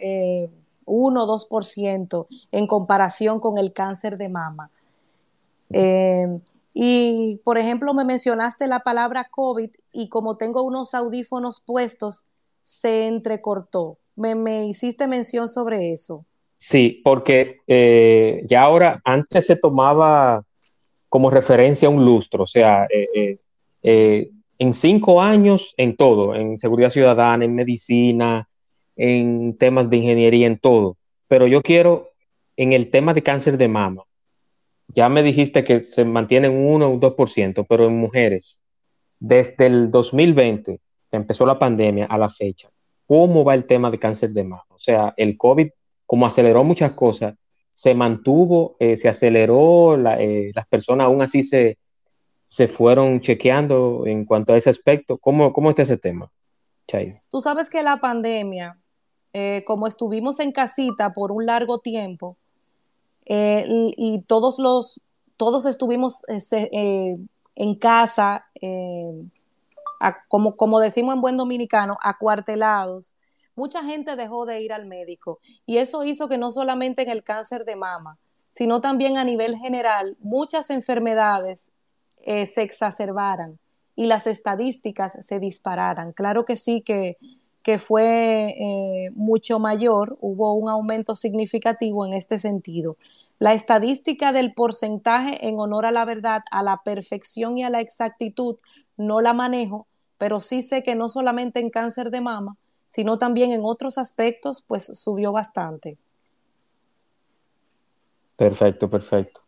[0.00, 0.50] eh,
[0.84, 4.70] 1 o 2% en comparación con el cáncer de mama.
[5.70, 6.38] Eh,
[6.74, 12.24] y, por ejemplo, me mencionaste la palabra COVID y como tengo unos audífonos puestos,
[12.64, 13.98] se entrecortó.
[14.14, 16.24] Me, hiciste mención sobre eso.
[16.56, 20.44] Sí, porque eh, ya ahora, antes se tomaba
[21.08, 22.86] como referencia un lustro, o sea,
[23.82, 24.30] eh,
[24.62, 28.48] en cinco años en todo, en seguridad ciudadana, en medicina,
[28.94, 30.96] en temas de ingeniería, en todo.
[31.26, 32.10] Pero yo quiero,
[32.56, 34.04] en el tema de cáncer de mama,
[34.86, 38.62] ya me dijiste que se mantiene un 1 o un 2%, pero en mujeres,
[39.18, 40.78] desde el 2020,
[41.10, 42.68] que empezó la pandemia, a la fecha,
[43.04, 44.62] ¿cómo va el tema de cáncer de mama?
[44.68, 45.70] O sea, el COVID,
[46.06, 47.34] como aceleró muchas cosas,
[47.72, 51.78] se mantuvo, eh, se aceleró, eh, las personas aún así se,
[52.52, 55.16] se fueron chequeando en cuanto a ese aspecto?
[55.16, 56.30] ¿Cómo, cómo está ese tema,
[56.86, 57.18] Chay?
[57.30, 58.78] Tú sabes que la pandemia,
[59.32, 62.36] eh, como estuvimos en casita por un largo tiempo,
[63.24, 63.64] eh,
[63.96, 65.00] y todos los,
[65.38, 67.16] todos estuvimos eh,
[67.54, 68.44] en casa,
[70.28, 73.16] como, como decimos en buen dominicano, acuartelados,
[73.56, 75.40] mucha gente dejó de ir al médico.
[75.64, 78.18] Y eso hizo que no solamente en el cáncer de mama,
[78.50, 81.72] sino también a nivel general, muchas enfermedades
[82.24, 83.58] eh, se exacerbaran
[83.94, 86.12] y las estadísticas se dispararan.
[86.12, 87.16] Claro que sí que,
[87.62, 92.96] que fue eh, mucho mayor, hubo un aumento significativo en este sentido.
[93.38, 97.80] La estadística del porcentaje en honor a la verdad, a la perfección y a la
[97.80, 98.56] exactitud,
[98.96, 99.86] no la manejo,
[100.18, 102.56] pero sí sé que no solamente en cáncer de mama,
[102.86, 105.96] sino también en otros aspectos, pues subió bastante.
[108.36, 109.40] Perfecto, perfecto.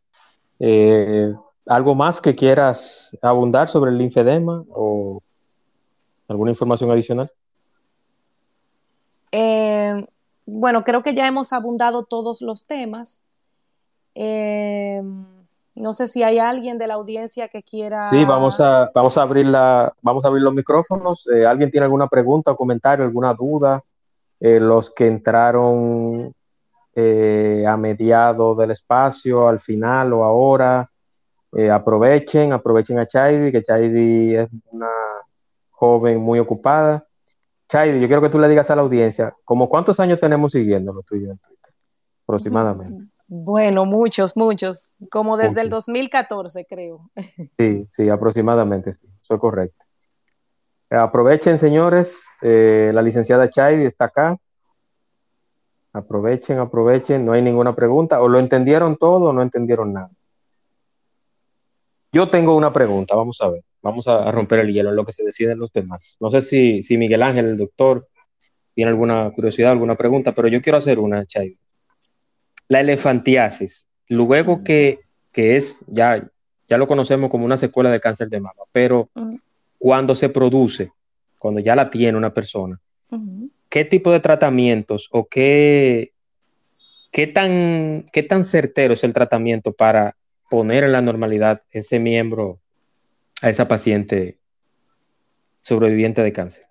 [0.59, 1.35] Eh,
[1.67, 5.23] ¿Algo más que quieras abundar sobre el linfedema o
[6.29, 7.31] alguna información adicional?
[9.33, 10.03] Eh,
[10.47, 13.25] bueno, creo que ya hemos abundado todos los temas.
[14.15, 15.03] Eh,
[15.75, 18.03] no sé si hay alguien de la audiencia que quiera.
[18.03, 21.29] Sí, vamos a, vamos a abrir la, vamos a abrir los micrófonos.
[21.29, 23.83] Eh, ¿Alguien tiene alguna pregunta o comentario, alguna duda?
[24.39, 26.33] Eh, los que entraron
[26.95, 30.89] eh, a mediado del espacio, al final o ahora,
[31.73, 34.89] aprovechen, aprovechen a Chaidi, que Chaidi es una
[35.71, 37.07] joven muy ocupada.
[37.69, 40.93] Chaidi, yo quiero que tú le digas a la audiencia, ¿cómo cuántos años tenemos siguiendo
[40.93, 41.73] lo tuyo en Twitter?
[42.25, 43.05] Aproximadamente.
[43.27, 47.11] Bueno, muchos, muchos, como desde el 2014, creo.
[47.59, 49.85] Sí, sí, aproximadamente, sí, eso es correcto.
[50.91, 54.37] Aprovechen, señores, eh, la licenciada Chaidi está acá.
[55.93, 58.21] Aprovechen, aprovechen, no hay ninguna pregunta.
[58.21, 60.11] O lo entendieron todo o no entendieron nada.
[62.15, 63.65] Yo tengo una pregunta, vamos a ver.
[63.83, 66.17] Vamos a, romper el hielo en lo que se deciden los demás.
[66.21, 68.07] No sé si, si Miguel Ángel, el doctor,
[68.73, 71.59] tiene alguna curiosidad, alguna pregunta, pero yo quiero hacer una, Chaidi.
[72.69, 75.01] La elefantiasis, luego que,
[75.35, 76.25] es, ya,
[76.69, 79.11] ya lo conocemos como una secuela de cáncer de mama, pero
[79.77, 80.93] cuando se produce,
[81.41, 82.81] cuando ya la tiene una persona,
[83.69, 86.13] ¿qué tipo de tratamientos o qué,
[87.11, 90.17] qué, tan, qué tan certero es el tratamiento para
[90.49, 92.59] poner en la normalidad ese miembro
[93.43, 94.39] a esa paciente
[95.61, 96.67] sobreviviente de cáncer?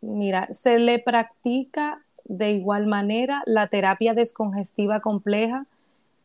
[0.00, 5.66] Mira, se le practica de igual manera la terapia descongestiva compleja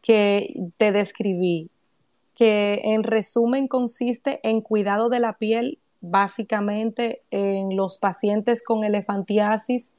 [0.02, 1.70] que te describí,
[2.36, 9.94] que en resumen consiste en cuidado de la piel básicamente en los pacientes con elefantiasis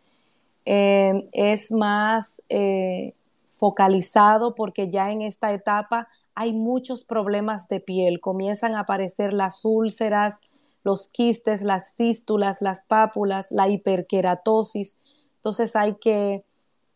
[0.64, 3.14] eh, es más eh,
[3.48, 9.64] focalizado porque ya en esta etapa hay muchos problemas de piel, comienzan a aparecer las
[9.64, 10.40] úlceras,
[10.82, 15.00] los quistes, las fístulas, las pápulas, la hiperkeratosis.
[15.36, 16.44] Entonces hay que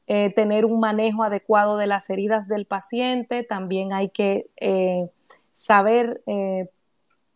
[0.07, 5.09] eh, tener un manejo adecuado de las heridas del paciente, también hay que eh,
[5.55, 6.69] saber eh,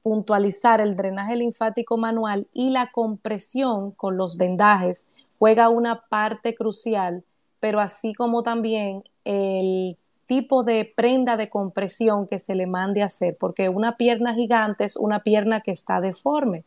[0.03, 5.09] puntualizar el drenaje linfático manual y la compresión con los vendajes.
[5.39, 7.25] Juega una parte crucial,
[7.61, 9.97] pero así como también el
[10.29, 14.85] tipo de prenda de compresión que se le mande a hacer, porque una pierna gigante
[14.85, 16.65] es una pierna que está deforme.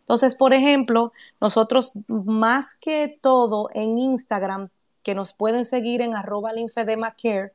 [0.00, 4.70] Entonces, por ejemplo, nosotros más que todo en Instagram,
[5.04, 7.52] que nos pueden seguir en arroba linfedemacare,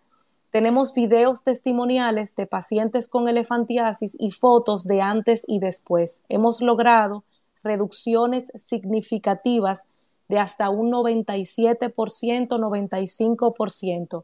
[0.51, 6.23] tenemos videos testimoniales de pacientes con elefantiasis y fotos de antes y después.
[6.29, 7.23] Hemos logrado
[7.63, 9.87] reducciones significativas
[10.29, 14.23] de hasta un 97%, 95%.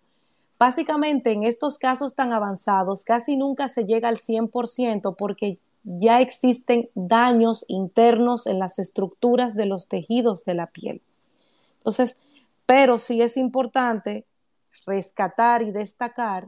[0.65, 6.89] Básicamente, en estos casos tan avanzados, casi nunca se llega al 100% porque ya existen
[6.95, 11.01] daños internos en las estructuras de los tejidos de la piel.
[11.79, 12.21] Entonces,
[12.65, 14.25] pero sí es importante
[14.85, 16.47] rescatar y destacar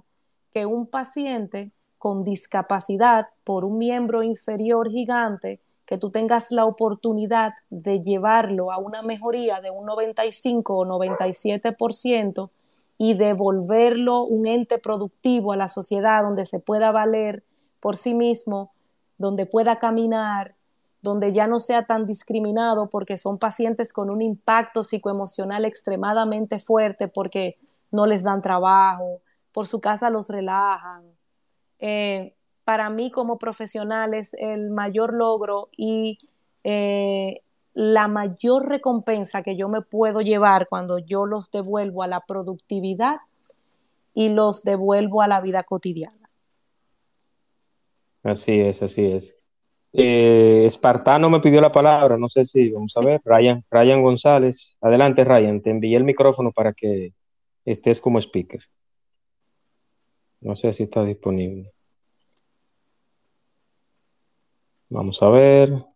[0.54, 7.52] que un paciente con discapacidad por un miembro inferior gigante, que tú tengas la oportunidad
[7.70, 12.50] de llevarlo a una mejoría de un 95 o 97%
[12.98, 17.44] y devolverlo un ente productivo a la sociedad donde se pueda valer
[17.80, 18.72] por sí mismo
[19.18, 20.56] donde pueda caminar,
[21.02, 27.08] donde ya no sea tan discriminado porque son pacientes con un impacto psicoemocional extremadamente fuerte
[27.08, 27.58] porque
[27.92, 31.04] no les dan trabajo, por su casa los relajan.
[31.80, 36.18] Eh, para mí como profesional es el mayor logro y
[36.64, 37.42] eh,
[37.76, 43.18] la mayor recompensa que yo me puedo llevar cuando yo los devuelvo a la productividad
[44.14, 46.30] y los devuelvo a la vida cotidiana.
[48.24, 49.38] Así es, así es.
[49.92, 54.78] Eh, Espartano me pidió la palabra, no sé si, vamos a ver, Ryan, Ryan González.
[54.80, 57.14] Adelante, Ryan, te envié el micrófono para que
[57.66, 58.62] estés como speaker.
[60.40, 61.74] No sé si está disponible.
[64.90, 65.95] Vamos a ver.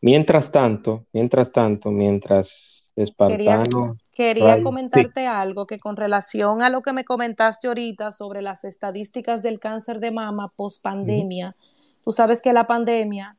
[0.00, 3.96] Mientras tanto, mientras tanto, mientras Espartano.
[4.12, 9.42] Quería, comentarte algo que con relación a lo que me comentaste ahorita sobre las estadísticas
[9.42, 11.56] del cáncer de mama post pandemia,
[12.04, 13.36] tú sabes que la pandemia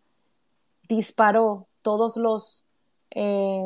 [0.87, 2.65] disparó todos los,
[3.11, 3.65] eh,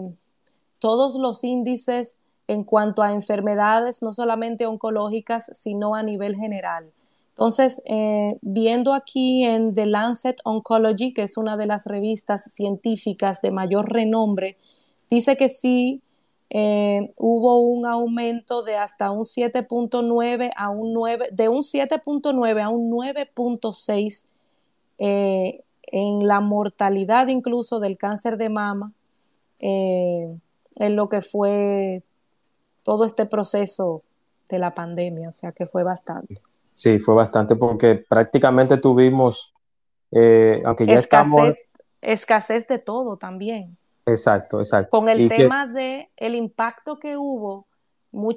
[0.79, 6.91] todos los índices en cuanto a enfermedades, no solamente oncológicas, sino a nivel general.
[7.35, 13.41] Entonces, eh, viendo aquí en The Lancet Oncology, que es una de las revistas científicas
[13.41, 14.55] de mayor renombre,
[15.09, 16.01] dice que sí
[16.49, 22.69] eh, hubo un aumento de hasta un 7.9 a un 9, de un 7.9 a
[22.69, 24.27] un 9.6
[24.99, 28.93] eh, en la mortalidad incluso del cáncer de mama,
[29.59, 30.33] eh,
[30.77, 32.01] en lo que fue
[32.83, 34.03] todo este proceso
[34.47, 36.41] de la pandemia, o sea que fue bastante.
[36.75, 39.53] Sí, fue bastante porque prácticamente tuvimos,
[40.11, 41.63] aunque ya escasez,
[42.01, 43.77] escasez de todo también.
[44.05, 44.89] Exacto, exacto.
[44.91, 47.65] Con el tema de el impacto que hubo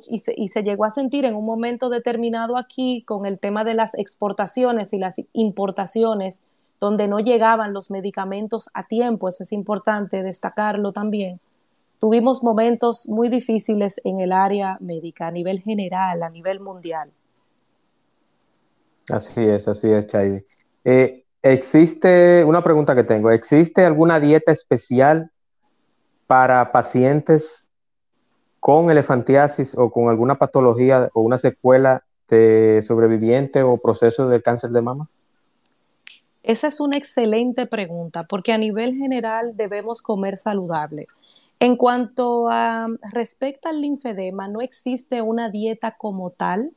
[0.09, 3.64] y, se, y se llegó a sentir en un momento determinado aquí con el tema
[3.64, 6.47] de las exportaciones y las importaciones,
[6.80, 11.41] donde no llegaban los medicamentos a tiempo, eso es importante destacarlo también.
[12.01, 17.11] Tuvimos momentos muy difíciles en el área médica, a nivel general, a nivel mundial.
[19.11, 20.45] Así es, así es, Chay.
[20.85, 25.31] Eh, existe una pregunta que tengo, ¿existe alguna dieta especial
[26.27, 27.67] para pacientes
[28.61, 34.71] con elefantiasis o con alguna patología o una secuela de sobreviviente o proceso de cáncer
[34.71, 35.09] de mama?
[36.43, 41.07] Esa es una excelente pregunta porque a nivel general debemos comer saludable.
[41.61, 46.71] En cuanto a respecto al linfedema, no existe una dieta como tal,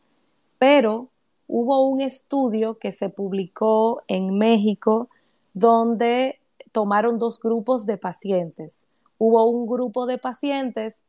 [0.57, 1.10] pero
[1.53, 5.09] hubo un estudio que se publicó en México
[5.53, 6.39] donde
[6.71, 8.87] tomaron dos grupos de pacientes.
[9.17, 11.03] Hubo un grupo de pacientes,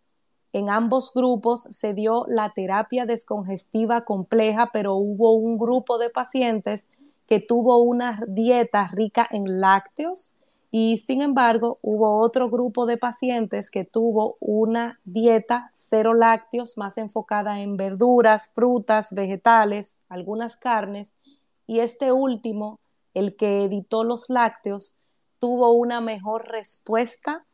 [0.53, 6.88] en ambos grupos se dio la terapia descongestiva compleja, pero hubo un grupo de pacientes
[7.28, 10.34] que tuvo una dieta rica en lácteos
[10.75, 16.97] y sin embargo hubo otro grupo de pacientes que tuvo una dieta cero lácteos más
[16.97, 21.18] enfocada en verduras, frutas, vegetales, algunas carnes
[21.66, 22.81] y este último,
[23.12, 24.97] el que editó los lácteos,
[25.39, 27.45] tuvo una mejor respuesta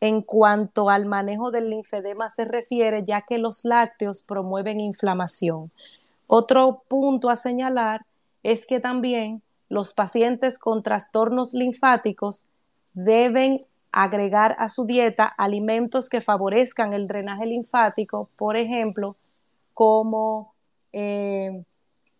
[0.00, 5.72] en cuanto al manejo del linfedema se refiere, ya que los lácteos promueven inflamación.
[6.28, 8.06] Otro punto a señalar
[8.44, 12.46] es que también los pacientes con trastornos linfáticos
[13.04, 19.16] deben agregar a su dieta alimentos que favorezcan el drenaje linfático, por ejemplo,
[19.72, 20.52] como
[20.92, 21.62] eh,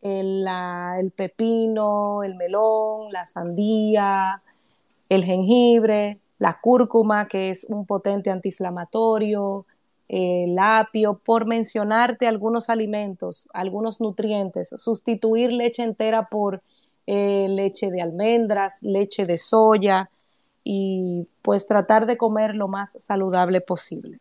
[0.00, 4.40] el pepino, el melón, la sandía,
[5.08, 9.66] el jengibre, la cúrcuma, que es un potente antiinflamatorio,
[10.08, 16.62] el apio, por mencionarte algunos alimentos, algunos nutrientes, sustituir leche entera por
[17.06, 20.08] eh, leche de almendras, leche de soya
[20.64, 24.18] y pues tratar de comer lo más saludable posible.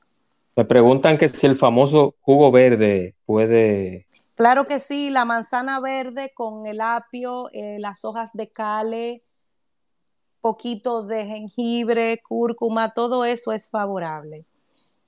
[0.55, 4.07] Me preguntan que si el famoso jugo verde puede...
[4.35, 9.23] Claro que sí, la manzana verde con el apio, eh, las hojas de cale,
[10.41, 14.45] poquito de jengibre, cúrcuma, todo eso es favorable.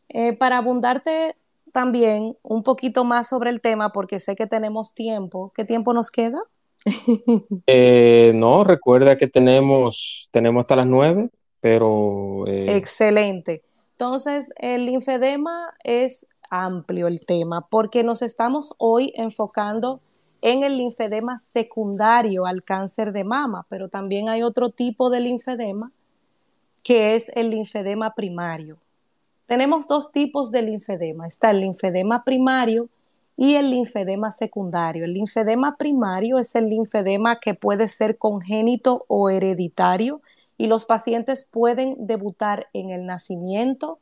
[0.10, 1.36] Eh, para abundarte
[1.72, 6.12] también un poquito más sobre el tema, porque sé que tenemos tiempo, ¿qué tiempo nos
[6.12, 6.40] queda?
[7.68, 11.30] Eh, no, recuerda que tenemos, tenemos hasta las nueve,
[11.62, 12.46] pero...
[12.48, 13.62] Eh, Excelente.
[13.92, 20.02] Entonces, el linfedema es amplio el tema, porque nos estamos hoy enfocando
[20.42, 25.92] en el linfedema secundario al cáncer de mama, pero también hay otro tipo de linfedema
[26.82, 28.78] que es el linfedema primario.
[29.48, 31.28] Tenemos dos tipos de linfedema.
[31.28, 32.88] Está el linfedema primario
[33.42, 35.06] y el linfedema secundario.
[35.06, 40.22] El linfedema primario es el linfedema que puede ser congénito o hereditario
[40.58, 43.98] y los pacientes pueden debutar en el nacimiento,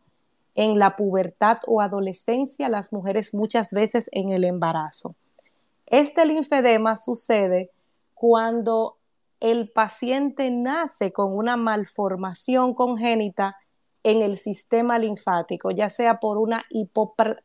[0.56, 5.14] en la pubertad o adolescencia, las mujeres muchas veces en el embarazo.
[5.86, 7.70] Este linfedema sucede
[8.16, 8.98] cuando
[9.40, 13.56] el paciente nace con una malformación congénita
[14.04, 16.66] en el sistema linfático, ya sea por una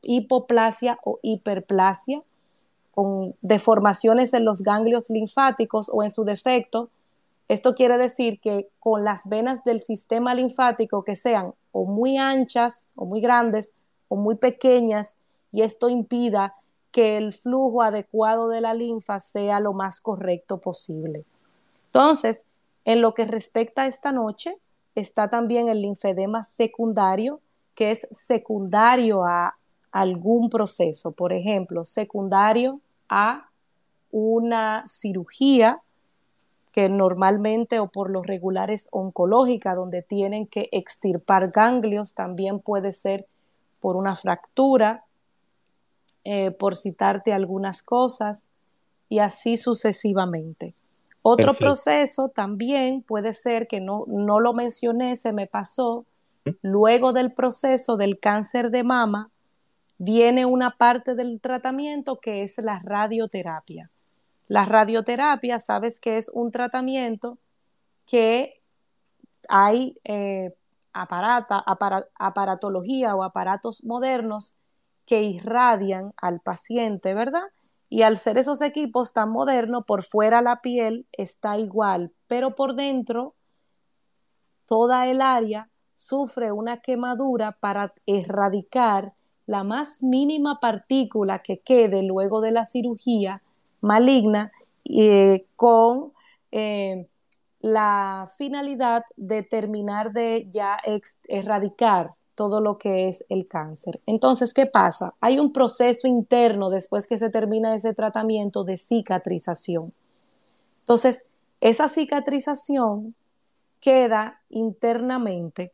[0.03, 2.23] hipoplasia o hiperplasia,
[2.93, 6.91] con deformaciones en los ganglios linfáticos o en su defecto.
[7.49, 12.93] Esto quiere decir que con las venas del sistema linfático que sean o muy anchas
[12.97, 13.75] o muy grandes
[14.09, 15.19] o muy pequeñas
[15.53, 16.55] y esto impida
[16.93, 21.25] que el flujo adecuado de la linfa sea lo más correcto posible.
[21.87, 22.45] Entonces,
[22.85, 24.57] en lo que respecta a esta noche,
[24.95, 27.41] está también el linfedema secundario,
[27.75, 29.57] que es secundario a
[29.91, 33.49] algún proceso, por ejemplo, secundario a
[34.11, 35.81] una cirugía
[36.73, 42.93] que normalmente o por lo regular es oncológica, donde tienen que extirpar ganglios, también puede
[42.95, 43.27] ser
[43.81, 45.05] por una fractura,
[46.25, 48.53] eh, por citarte algunas cosas,
[49.11, 50.75] y así sucesivamente.
[51.23, 56.05] Otro proceso también puede ser que no, no lo mencioné, se me pasó,
[56.63, 59.31] luego del proceso del cáncer de mama,
[59.99, 63.89] viene una parte del tratamiento que es la radioterapia.
[64.49, 67.39] La radioterapia, sabes que es un tratamiento
[68.05, 68.61] que
[69.49, 70.53] hay eh,
[70.93, 71.65] aparata,
[72.19, 74.59] aparatología o aparatos modernos
[75.07, 77.45] que irradian al paciente, ¿verdad?
[77.93, 82.75] Y al ser esos equipos tan modernos, por fuera la piel está igual, pero por
[82.75, 83.35] dentro
[84.65, 89.11] toda el área sufre una quemadura para erradicar
[89.45, 93.43] la más mínima partícula que quede luego de la cirugía
[93.83, 94.53] maligna
[94.87, 96.15] eh, con
[96.51, 97.05] eh,
[97.61, 100.79] la finalidad de terminar de ya
[101.29, 104.01] erradicar todo lo que es el cáncer.
[104.07, 105.15] Entonces, ¿qué pasa?
[105.21, 109.93] Hay un proceso interno después que se termina ese tratamiento de cicatrización.
[110.81, 111.27] Entonces,
[111.61, 113.15] esa cicatrización
[113.81, 115.73] queda internamente.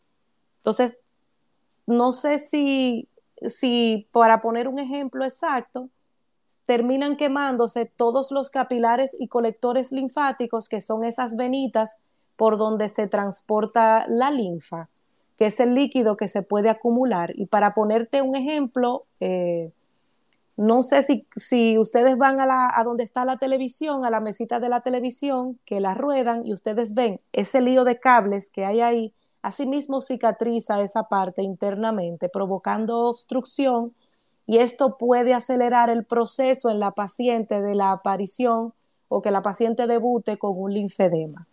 [0.59, 1.01] Entonces,
[1.87, 3.09] no sé si,
[3.47, 5.89] si para poner un ejemplo exacto,
[6.67, 12.01] terminan quemándose todos los capilares y colectores linfáticos, que son esas venitas
[12.37, 14.89] por donde se transporta la linfa,
[15.39, 17.33] que es el líquido que se puede acumular.
[17.37, 19.71] Y para ponerte un ejemplo, eh,
[20.57, 24.59] no sé si, si ustedes van a, a donde está la televisión, a la mesita
[24.59, 28.81] de la televisión, que la ruedan y ustedes ven ese lío de cables que hay
[28.81, 33.95] ahí, asimismo cicatriza esa parte internamente, provocando obstrucción
[34.49, 38.73] y esto puede acelerar el proceso en la paciente de la aparición
[39.09, 41.47] o que la paciente debute con un linfedema.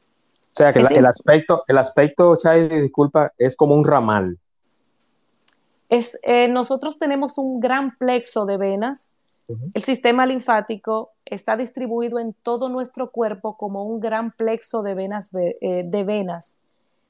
[0.55, 4.39] O sea que el aspecto, el aspecto, Chay, disculpa, es como un ramal.
[5.89, 9.15] Es, eh, nosotros tenemos un gran plexo de venas.
[9.73, 15.31] El sistema linfático está distribuido en todo nuestro cuerpo como un gran plexo de venas.
[15.35, 16.61] Eh, de venas.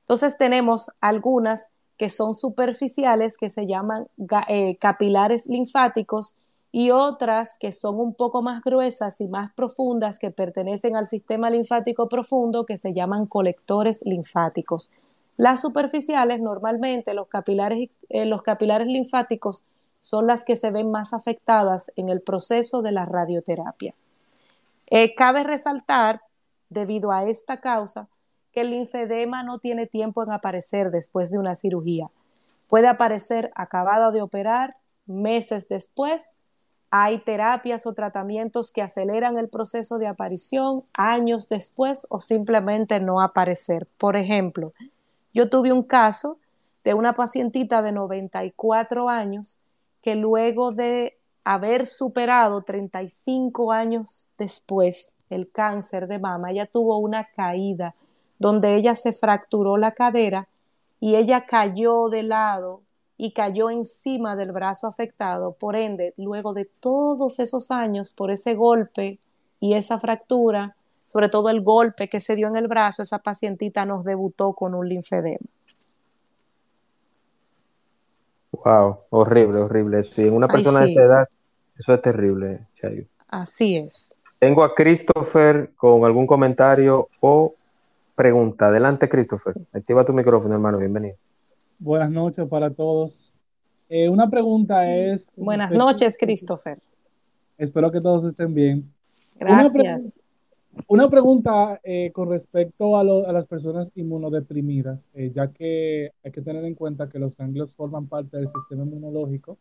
[0.01, 4.07] Entonces tenemos algunas que son superficiales, que se llaman
[4.47, 6.39] eh, capilares linfáticos,
[6.77, 11.49] y otras que son un poco más gruesas y más profundas, que pertenecen al sistema
[11.49, 14.91] linfático profundo, que se llaman colectores linfáticos.
[15.37, 19.63] Las superficiales, normalmente los capilares, eh, los capilares linfáticos,
[20.01, 23.95] son las que se ven más afectadas en el proceso de la radioterapia.
[24.87, 26.23] Eh, cabe resaltar,
[26.69, 28.09] debido a esta causa,
[28.51, 32.09] que el linfedema no tiene tiempo en aparecer después de una cirugía.
[32.67, 36.35] Puede aparecer acabada de operar meses después.
[36.97, 43.19] Hay terapias o tratamientos que aceleran el proceso de aparición años después o simplemente no
[43.19, 43.85] aparecer.
[43.97, 44.71] Por ejemplo,
[45.33, 46.39] yo tuve un caso
[46.85, 49.59] de una pacientita de 94 años
[50.01, 57.25] que luego de haber superado 35 años después el cáncer de mama, ella tuvo una
[57.25, 57.93] caída
[58.39, 60.47] donde ella se fracturó la cadera
[61.01, 62.83] y ella cayó de lado
[63.17, 65.53] y cayó encima del brazo afectado.
[65.53, 69.19] Por ende, luego de todos esos años, por ese golpe
[69.59, 73.85] y esa fractura, sobre todo el golpe que se dio en el brazo, esa pacientita
[73.85, 75.45] nos debutó con un linfedema.
[78.51, 80.03] Wow, horrible, horrible.
[80.03, 81.27] Sí, en una persona de esa edad,
[81.77, 83.05] eso es terrible, Chayo.
[83.27, 84.15] Así es.
[84.39, 87.53] Tengo a Christopher con algún comentario o
[88.15, 88.67] pregunta.
[88.67, 89.55] Adelante, Christopher.
[89.73, 90.77] Activa tu micrófono, hermano.
[90.77, 91.17] Bienvenido.
[91.79, 93.33] Buenas noches para todos.
[93.89, 95.29] Eh, una pregunta es...
[95.35, 96.79] Buenas noches, Christopher.
[97.57, 98.91] Espero que todos estén bien.
[99.37, 100.19] Gracias.
[100.87, 106.65] Una, pregunta eh, con respecto a, las personas inmunodeprimidas, eh, ya que hay que tener
[106.65, 109.57] en cuenta que los ganglios forman parte del sistema inmunológico,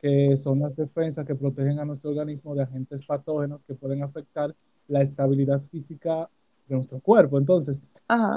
[0.00, 4.54] que son las defensas que protegen a nuestro organismo de agentes patógenos que pueden afectar
[4.88, 6.28] la estabilidad física
[6.68, 7.38] de nuestro cuerpo.
[7.38, 7.82] Entonces,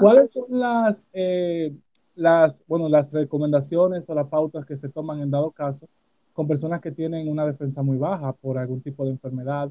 [0.00, 1.74] ¿cuáles son las, eh,
[2.18, 5.88] las, bueno, las recomendaciones o las pautas que se toman en dado caso
[6.32, 9.70] con personas que tienen una defensa muy baja por algún tipo de enfermedad,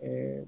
[0.00, 0.46] eh,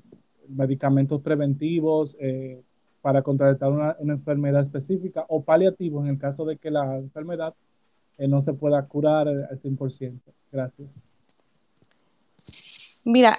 [0.48, 2.62] medicamentos preventivos eh,
[3.00, 7.54] para contrarrestar una, enfermedad específica o paliativos en el caso de que la enfermedad
[8.18, 10.20] no se pueda curar al 100%?
[10.52, 11.18] Gracias.
[13.04, 13.38] Mira,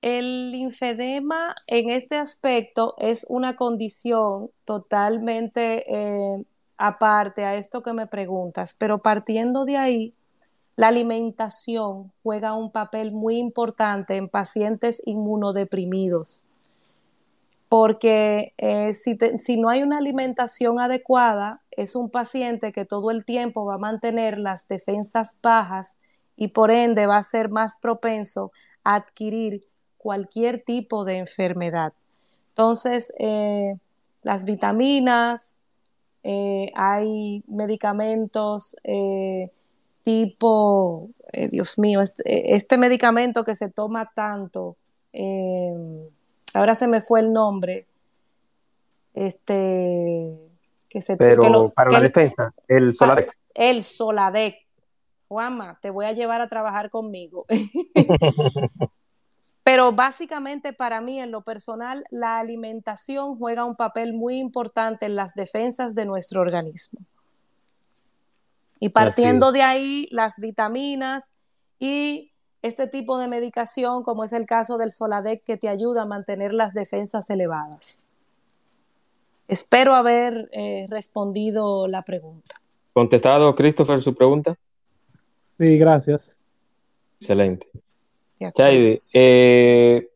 [0.00, 6.44] el linfedema en este aspecto es una condición totalmente eh,
[6.76, 10.14] aparte a esto que me preguntas, pero partiendo de ahí,
[10.76, 16.44] la alimentación juega un papel muy importante en pacientes inmunodeprimidos,
[17.68, 23.24] porque eh, si, si no hay una alimentación adecuada, es un paciente que todo el
[23.24, 25.98] tiempo va a mantener las defensas bajas
[26.36, 28.52] y por ende va a ser más propenso
[28.84, 29.67] a adquirir
[30.08, 31.92] cualquier tipo de enfermedad.
[32.48, 33.76] Entonces, eh,
[34.22, 35.60] las vitaminas,
[36.22, 39.50] eh, hay medicamentos eh,
[40.04, 41.10] tipo,
[41.52, 44.76] Dios mío, este, este, medicamento que se toma tanto,
[46.54, 47.84] ahora se me fue el nombre,
[49.12, 50.38] este,
[50.88, 51.18] que se...
[51.18, 53.30] Pero para la defensa, el Soladec.
[53.52, 54.56] El Soladec.
[55.28, 57.44] Juanma, te voy a llevar a trabajar conmigo.
[59.68, 65.14] Pero básicamente para mí, en lo personal, la alimentación juega un papel muy importante en
[65.14, 67.00] las defensas de nuestro organismo.
[68.80, 71.34] Y partiendo de ahí, las vitaminas
[71.78, 76.06] y este tipo de medicación, como es el caso del Soladec, que te ayuda a
[76.06, 78.06] mantener las defensas elevadas.
[79.48, 82.54] Espero haber eh, respondido la pregunta.
[82.94, 84.56] ¿Contestado, Christopher, su pregunta?
[85.58, 86.38] Sí, gracias.
[87.20, 87.68] Excelente.
[88.54, 90.08] Chaide, eh,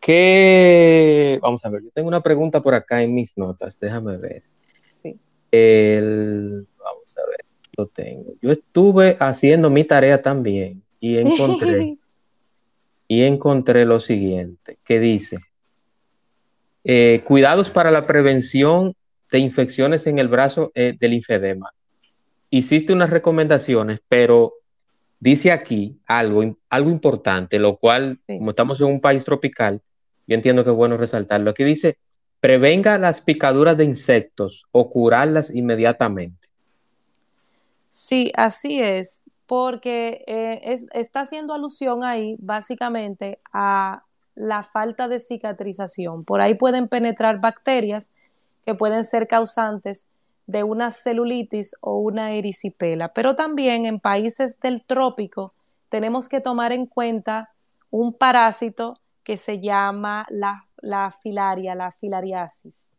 [0.00, 1.38] ¿qué?
[1.42, 4.42] Vamos a ver, yo tengo una pregunta por acá en mis notas, déjame ver.
[4.76, 5.18] Sí.
[5.50, 7.44] Vamos a ver,
[7.76, 8.34] lo tengo.
[8.40, 11.96] Yo estuve haciendo mi tarea también y encontré,
[13.08, 15.38] y encontré lo siguiente, que dice,
[16.84, 18.94] eh, cuidados para la prevención
[19.30, 21.72] de infecciones en el brazo eh, del infedema.
[22.50, 24.52] Hiciste unas recomendaciones, pero
[25.24, 29.80] dice aquí algo, algo importante, lo cual, como estamos en un país tropical,
[30.26, 31.50] yo entiendo que es bueno resaltarlo.
[31.50, 31.96] Aquí dice,
[32.40, 36.48] prevenga las picaduras de insectos o curarlas inmediatamente.
[37.88, 44.02] Sí, así es, porque eh, está haciendo alusión ahí básicamente a
[44.34, 46.24] la falta de cicatrización.
[46.24, 48.12] Por ahí pueden penetrar bacterias
[48.66, 50.10] que pueden ser causantes
[50.46, 53.12] de una celulitis o una erisipela.
[53.14, 55.54] Pero también en países del trópico
[55.88, 57.50] tenemos que tomar en cuenta
[57.90, 62.98] un parásito que se llama la, la filaria, la filariasis.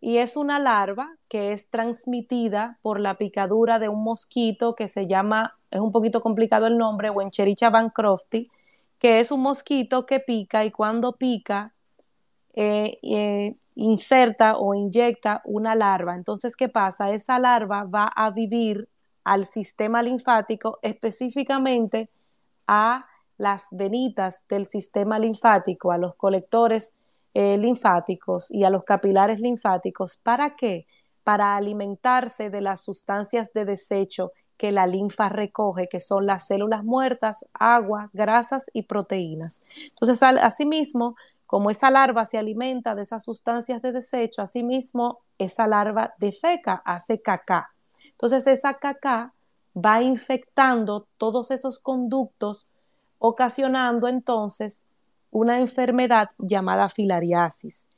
[0.00, 5.06] Y es una larva que es transmitida por la picadura de un mosquito que se
[5.06, 8.50] llama, es un poquito complicado el nombre, Wenchericha bancrofti,
[8.98, 11.74] que es un mosquito que pica y cuando pica
[12.56, 16.14] eh, eh, inserta o inyecta una larva.
[16.14, 17.10] Entonces, ¿qué pasa?
[17.10, 18.88] Esa larva va a vivir
[19.24, 22.10] al sistema linfático, específicamente
[22.66, 23.06] a
[23.38, 26.96] las venitas del sistema linfático, a los colectores
[27.32, 30.16] eh, linfáticos y a los capilares linfáticos.
[30.16, 30.86] ¿Para qué?
[31.24, 36.84] Para alimentarse de las sustancias de desecho que la linfa recoge, que son las células
[36.84, 39.64] muertas, agua, grasas y proteínas.
[39.88, 41.16] Entonces, asimismo,
[41.54, 47.22] como esa larva se alimenta de esas sustancias de desecho, asimismo esa larva defeca, hace
[47.22, 47.70] caca.
[48.10, 49.32] Entonces esa caca
[49.72, 52.66] va infectando todos esos conductos,
[53.20, 54.84] ocasionando entonces
[55.30, 57.88] una enfermedad llamada filariasis,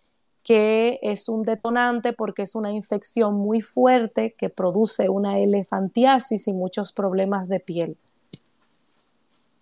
[0.42, 6.52] que es un detonante porque es una infección muy fuerte que produce una elefantiasis y
[6.52, 7.96] muchos problemas de piel.
[8.34, 8.38] O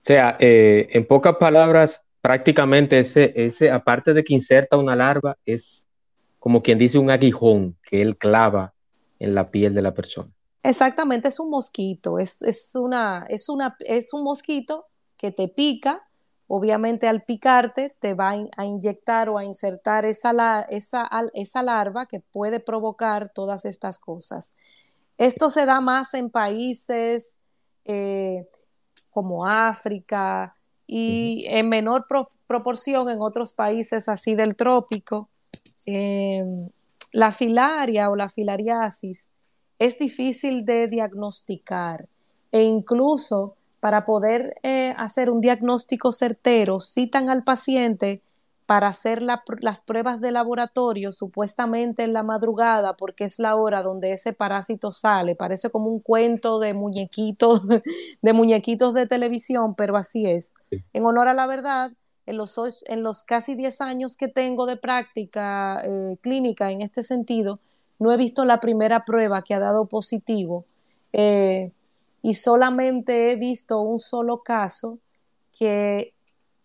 [0.03, 5.87] sea, eh, en pocas palabras, prácticamente ese, ese, aparte de que inserta una larva, es
[6.39, 8.73] como quien dice un aguijón que él clava
[9.19, 10.31] en la piel de la persona.
[10.63, 12.41] Exactamente, es un mosquito, es,
[12.77, 14.87] una, es, una, es un mosquito
[15.19, 16.09] que te pica,
[16.47, 22.21] obviamente al picarte te va a inyectar o a insertar esa, esa, esa larva que
[22.21, 24.55] puede provocar todas estas cosas.
[25.19, 27.41] Esto se da más en países
[27.85, 28.49] eh,
[29.11, 30.57] como África,
[30.87, 32.07] y en menor
[32.47, 35.29] proporción en otros países así del trópico.
[35.87, 36.47] Em,
[37.13, 39.33] la filaria o la filariasis
[39.79, 42.09] es difícil de diagnosticar
[42.53, 48.23] e incluso para poder eh, hacer un diagnóstico certero citan al paciente
[48.67, 54.13] para hacer las pruebas de laboratorio supuestamente en la madrugada porque es la hora donde
[54.13, 55.35] ese parásito sale.
[55.35, 57.61] Parece como un cuento de muñequitos,
[58.23, 60.55] de muñequitos de televisión, pero así es.
[60.93, 61.93] En honor a la verdad,
[62.25, 67.03] en los, en los casi 10 años que tengo de práctica eh, clínica en este
[67.03, 67.61] sentido,
[67.99, 70.65] no he visto la primera prueba que ha dado positivo
[71.13, 71.71] eh,
[72.23, 74.99] y solamente he visto un solo caso
[75.53, 76.15] que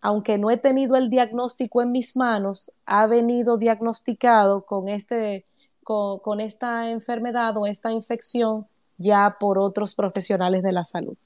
[0.00, 5.44] aunque no he tenido el diagnóstico en mis manos, ha venido diagnosticado con, este,
[5.82, 11.16] con, esta enfermedad o esta infección ya por otros profesionales de la salud.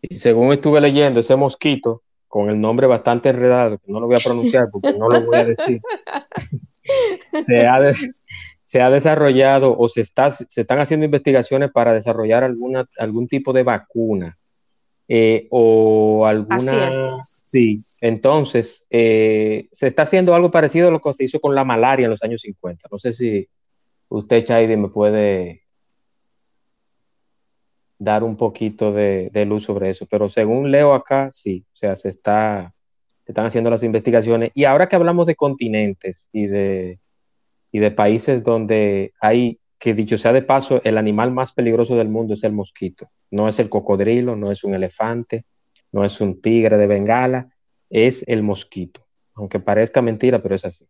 [0.00, 4.16] Y según estuve leyendo, ese mosquito, con el nombre bastante enredado, que no lo voy
[4.16, 5.80] a pronunciar porque no lo voy a decir,
[7.46, 7.80] se, ha
[8.62, 13.52] se, ha desarrollado o se, está, se están haciendo investigaciones para desarrollar alguna, algún tipo
[13.52, 14.38] de vacuna
[15.08, 17.22] eh, o alguna...
[17.40, 21.62] Sí, entonces eh, se está haciendo algo parecido a lo que se hizo con la
[21.62, 22.88] malaria en los años 50.
[22.90, 23.48] No sé si,
[24.08, 25.62] usted, Chaidi, me puede
[27.98, 30.06] dar un poquito de, luz sobre eso.
[30.06, 32.74] Pero según leo acá, sí, o sea, se está,
[33.24, 34.50] se están haciendo las investigaciones.
[34.54, 36.98] Y ahora que hablamos de continentes y de,
[37.72, 42.08] y de países donde hay, que dicho sea de paso, el animal más peligroso del
[42.08, 43.10] mundo es el mosquito.
[43.30, 45.44] No es el cocodrilo, no es un elefante,
[45.92, 47.50] no es un tigre de Bengala,
[47.90, 49.06] es el mosquito.
[49.34, 50.86] Aunque parezca mentira, pero es así.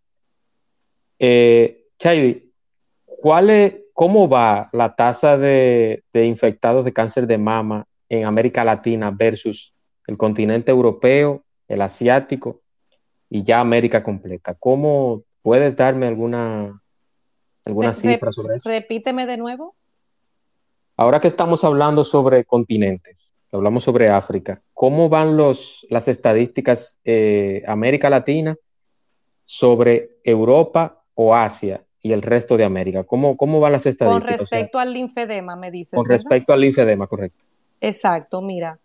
[1.19, 2.53] Eh, Chaidi,
[3.05, 9.11] ¿cuál es, ¿cómo va la tasa de, infectados de cáncer de mama en América Latina
[9.11, 9.75] versus
[10.07, 12.61] el continente europeo, el asiático
[13.29, 14.55] y ya América completa?
[14.55, 16.81] ¿Cómo puedes darme alguna,
[17.67, 18.69] alguna cifra sobre eso?
[18.69, 19.75] Repíteme de nuevo.
[20.97, 27.63] Ahora que estamos hablando sobre continentes, hablamos sobre África, ¿cómo van los, las estadísticas eh,
[27.67, 28.57] América Latina
[29.45, 33.05] sobre Europa o Asia y el resto de América?
[33.05, 34.39] ¿Cómo, cómo van las estadísticas?
[34.39, 35.99] Con respecto al linfedema, me dices.
[35.99, 37.45] Con respecto al linfedema, correcto.
[37.81, 38.79] Exacto, mira.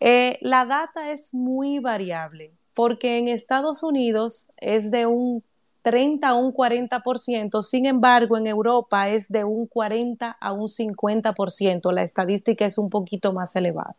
[0.00, 5.42] Eh, la data es muy variable porque en Estados Unidos es de un
[5.84, 11.92] 30 a un 40%, sin embargo en Europa es de un 40 a un 50%,
[11.92, 13.94] la estadística es un poquito más elevada.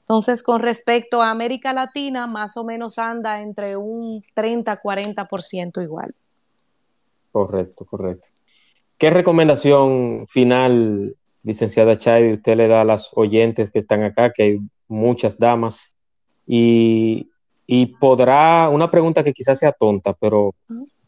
[0.00, 6.14] Entonces, con respecto a América Latina, más o menos anda entre un 30-40% igual.
[7.30, 8.28] Correcto, correcto.
[8.96, 14.42] ¿Qué recomendación final, licenciada Chay, usted le da a las oyentes que están acá, que
[14.42, 15.94] hay muchas damas,
[16.46, 17.30] y,
[17.66, 20.54] y podrá, una pregunta que quizás sea tonta, pero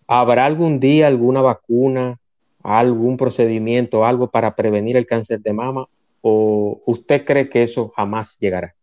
[0.06, 2.18] ¿habrá algún día alguna vacuna,
[2.62, 5.86] algún procedimiento, algo para prevenir el cáncer de mama?
[6.22, 8.74] ¿O usted cree que eso jamás llegará?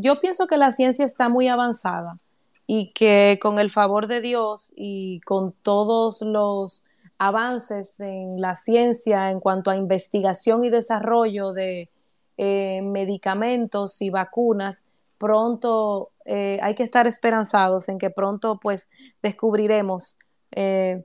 [0.00, 2.18] yo pienso que la ciencia está muy avanzada
[2.66, 6.86] y que con el favor de Dios y con todos los
[7.18, 11.90] avances en la ciencia en cuanto a investigación y desarrollo de
[12.38, 14.84] eh, medicamentos y vacunas,
[15.22, 18.90] pronto eh, hay que estar esperanzados en que pronto pues
[19.22, 20.18] descubriremos
[20.50, 21.04] eh,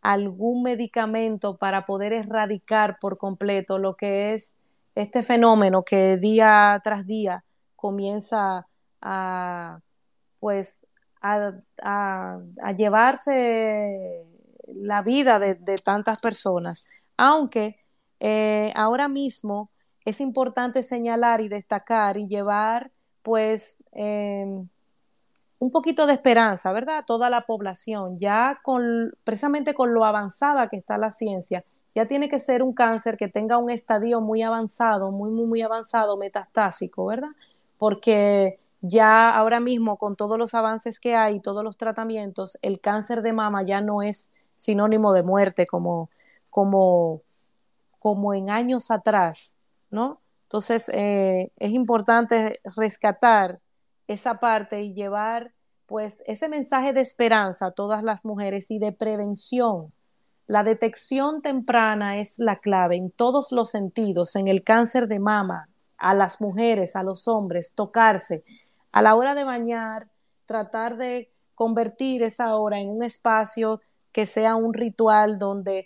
[0.00, 4.60] algún medicamento para poder erradicar por completo lo que es
[4.94, 7.42] este fenómeno que día tras día
[7.74, 8.68] comienza
[9.02, 9.80] a,
[10.38, 10.86] pues,
[11.20, 12.38] a,
[12.76, 14.24] llevarse
[14.68, 16.90] la vida de, tantas personas.
[17.16, 17.74] Aunque
[18.20, 19.70] eh, ahora mismo
[20.04, 22.92] es importante señalar y destacar y llevar,
[23.28, 24.66] pues, em,
[25.58, 27.04] un poquito de esperanza, ¿verdad?
[27.06, 31.62] Toda la población, ya con, precisamente con lo avanzada que está la ciencia,
[31.94, 35.60] ya tiene que ser un cáncer que tenga un estadio muy avanzado, muy, muy, muy
[35.60, 37.28] avanzado, metastásico, ¿verdad?
[37.78, 43.22] porque ya ahora mismo con todos los avances que hay, todos los tratamientos, el cáncer
[43.22, 46.10] de mama ya no es sinónimo de muerte como,
[46.50, 47.20] como,
[47.98, 49.58] como en años atrás,
[49.90, 50.14] ¿no?
[50.48, 53.60] Entonces eh, es importante rescatar
[54.06, 55.50] esa parte y llevar
[55.84, 59.84] pues ese mensaje de esperanza a todas las mujeres y de prevención.
[60.46, 65.68] La detección temprana es la clave en todos los sentidos, en el cáncer de mama,
[65.98, 68.42] a las mujeres, a los hombres, tocarse.
[68.90, 70.08] A la hora de bañar,
[70.46, 73.82] tratar de convertir esa hora en un espacio
[74.12, 75.84] que sea un ritual donde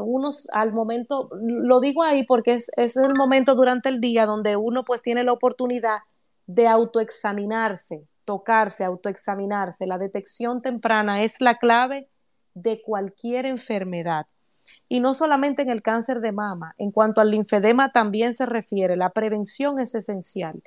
[0.00, 4.56] unos al momento, lo digo ahí porque es, es el momento durante el día donde
[4.56, 5.98] uno pues tiene la oportunidad
[6.46, 9.86] de autoexaminarse, tocarse, autoexaminarse.
[9.86, 12.08] La detección temprana es la clave
[12.54, 14.26] de cualquier enfermedad.
[14.88, 18.96] Y no solamente en el cáncer de mama, en cuanto al linfedema también se refiere,
[18.96, 20.62] la prevención es esencial.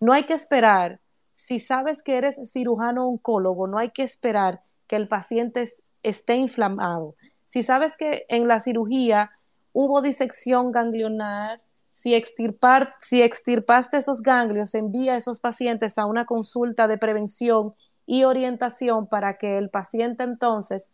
[0.00, 1.00] No hay que esperar,
[1.34, 5.68] si sabes que eres cirujano oncólogo, no hay que esperar que el paciente
[6.02, 7.14] esté inflamado.
[7.56, 9.30] Si sabes que en la cirugía
[9.72, 16.98] hubo disección ganglionar, si, extirpaste esos ganglios, envía a esos pacientes a una consulta de
[16.98, 17.72] prevención
[18.04, 20.92] y orientación para que el paciente entonces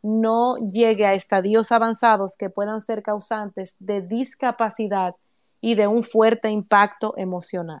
[0.00, 5.16] no llegue a estadios avanzados que puedan ser causantes de discapacidad
[5.60, 7.80] y de un fuerte impacto emocional.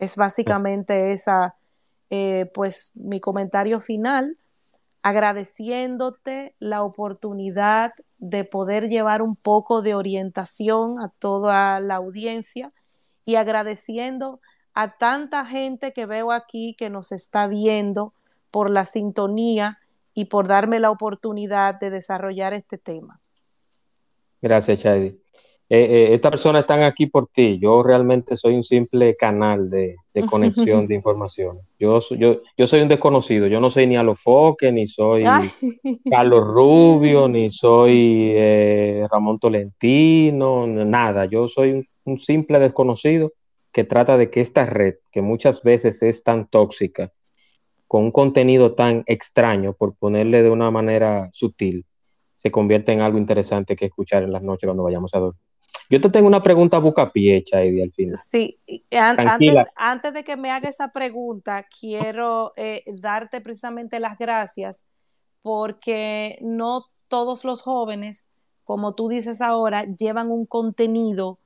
[0.00, 1.54] Es básicamente esa,
[2.10, 4.36] eh, pues, mi comentario final,
[5.02, 12.72] agradeciéndote la oportunidad de poder llevar un poco de orientación a toda la audiencia
[13.24, 14.40] y agradeciendo
[14.74, 18.14] a tanta gente que veo aquí que nos está viendo
[18.50, 19.78] por la sintonía
[20.14, 23.20] y por darme la oportunidad de desarrollar este tema.
[24.40, 25.21] Gracias, Chadi.
[25.74, 27.58] Eh, eh, estas personas están aquí por ti.
[27.58, 29.96] Yo realmente soy un simple canal de,
[30.28, 31.60] conexión de información.
[31.78, 33.46] Yo, yo, yo soy un desconocido.
[33.46, 35.24] Yo no soy ni Alofoque, ni soy
[36.10, 41.24] Carlos Rubio, ni soy eh, Ramón Tolentino, nada.
[41.24, 43.32] Yo soy un, simple desconocido
[43.72, 47.12] que trata de que esta red, que muchas veces es tan tóxica,
[47.88, 51.86] con un contenido tan extraño, por ponerle de una manera sutil,
[52.36, 55.51] se convierta en algo interesante que escuchar en las noches cuando vayamos a dormir.
[55.92, 58.16] Yo te tengo una pregunta bucapié, Chaidy, al final.
[58.16, 58.58] Sí,
[58.90, 64.86] antes, antes, de que me haga esa pregunta, quiero eh, darte precisamente las gracias
[65.42, 68.30] porque no todos los jóvenes,
[68.64, 71.38] como tú dices ahora, llevan un contenido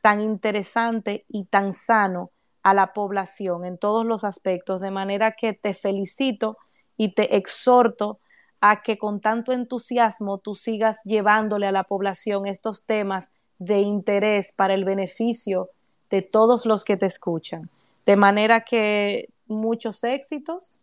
[0.00, 2.32] tan interesante y tan sano
[2.64, 6.56] a la población en todos los aspectos, de manera que te felicito
[6.96, 8.18] y te exhorto
[8.60, 14.52] a que con tanto entusiasmo tú sigas llevándole a la población estos temas de interés
[14.52, 15.70] para el beneficio
[16.10, 17.68] de todos los que te escuchan.
[18.06, 20.80] De manera que muchos éxitos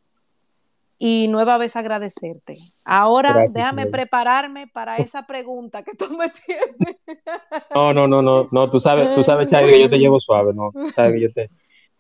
[1.02, 2.56] y nueva vez agradecerte.
[2.84, 6.98] Ahora déjame prepararme para esa pregunta que tú me tienes.
[7.74, 10.72] No, no, no, no, no, tú sabes, tú sabes, que yo te llevo suave, no,
[10.94, 11.44] sabes que yo te...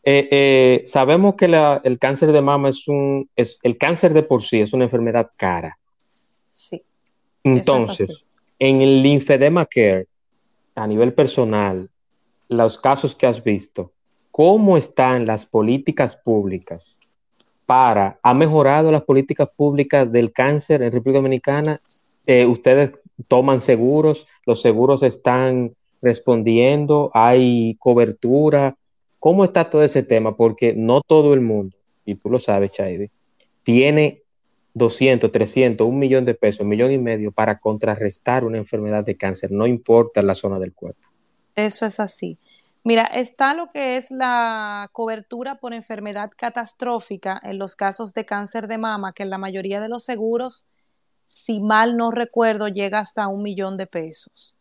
[0.03, 4.43] Eh, eh, sabemos que el cáncer de mama es un, es, el cáncer de por
[4.43, 5.77] sí es una enfermedad cara.
[6.49, 6.83] Sí.
[7.43, 8.25] Entonces,
[8.59, 10.07] en el linfedema care,
[10.79, 11.89] a nivel personal,
[12.47, 13.91] los casos que has visto,
[14.31, 16.97] ¿cómo están las políticas públicas
[17.65, 21.79] para, ha mejorado las políticas públicas del cáncer en República Dominicana?
[22.25, 22.91] Eh, ¿Ustedes
[23.27, 24.25] toman seguros?
[24.45, 27.11] ¿Los seguros están respondiendo?
[27.13, 28.77] ¿Hay cobertura?
[29.19, 30.37] ¿Cómo está todo ese tema?
[30.37, 31.75] Porque no todo el mundo,
[32.05, 33.11] y tú lo sabes, Chaide,
[33.63, 34.23] tiene
[34.79, 39.15] 200, 300, un millón de pesos, un millón y medio para contrarrestar una enfermedad de
[39.15, 41.07] cáncer, no importa la zona del cuerpo.
[41.55, 42.39] Eso es así.
[42.83, 48.67] Mira, está lo que es la cobertura por enfermedad catastrófica en los casos de cáncer
[48.67, 50.65] de mama, que en la mayoría de los seguros,
[51.27, 54.55] si mal no recuerdo, llega hasta un millón de pesos.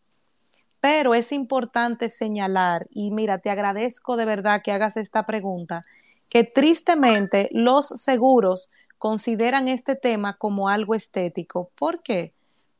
[0.81, 5.85] Pero es importante señalar, y mira, te agradezco de verdad que hagas esta pregunta,
[6.29, 11.71] que tristemente los seguros consideran este tema como algo estético.
[11.79, 12.35] ¿Por qué?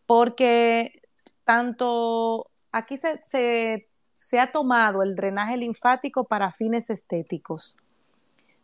[0.07, 1.01] Porque
[1.45, 7.77] tanto aquí se, ha tomado el drenaje linfático para fines estéticos.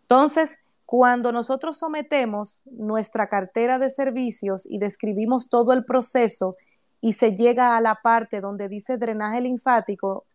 [0.02, 6.56] Entonces, cuando nosotros sometemos nuestra cartera de servicios y describimos todo el proceso
[7.00, 10.26] y se llega a la parte donde dice drenaje linfático,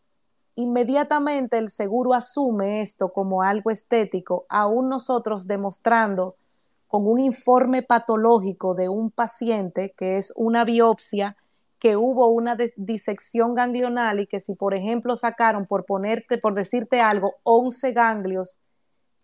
[0.56, 6.36] inmediatamente el seguro asume esto como algo estético, aún nosotros demostrando
[6.90, 11.38] con un informe patológico de un paciente, que es una biopsia,
[11.78, 17.00] que hubo una disección ganglional y que si, por ejemplo, sacaron, por ponerte, por decirte
[17.00, 18.60] algo, 11 ganglios,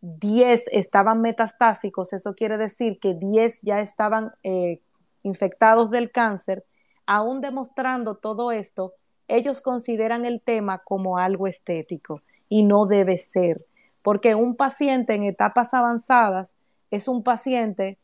[0.01, 4.79] 10 estaban metastásicos, eso quiere decir que 10 ya estaban eh,
[5.23, 6.63] infectados del cáncer,
[7.07, 8.93] aún demostrando todo esto,
[9.27, 13.65] ellos consideran el tema como algo estético y no debe ser,
[14.03, 16.55] porque un paciente en etapas avanzadas
[16.91, 17.97] es un paciente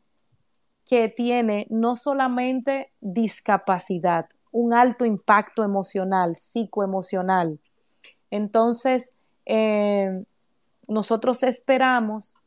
[0.88, 7.60] que tiene no solamente discapacidad, un alto impacto emocional, psicoemocional.
[8.30, 9.14] Entonces,
[9.46, 10.24] eh,
[10.88, 12.40] nosotros esperamos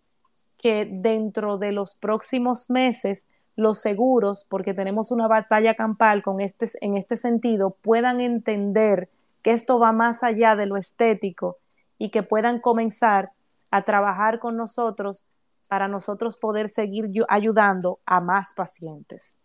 [0.59, 6.67] que dentro de los próximos meses los seguros, porque tenemos una batalla campal con este,
[6.81, 9.09] en este sentido, puedan entender
[9.43, 11.59] que esto va más allá de lo estético
[11.99, 13.33] y que puedan comenzar
[13.71, 15.27] a trabajar con nosotros
[15.69, 19.39] para nosotros poder seguir ayudando a más pacientes.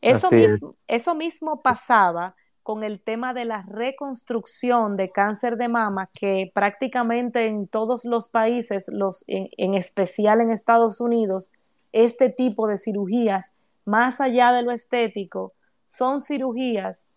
[0.00, 2.34] Eso mismo, eso mismo pasaba
[2.64, 8.28] con el tema de la reconstrucción de cáncer de mama, que prácticamente en todos los
[8.28, 11.52] países, los, en, especial en Estados Unidos,
[11.92, 13.52] este tipo de cirugías,
[13.84, 15.52] más allá de lo estético,
[15.84, 17.12] son cirugías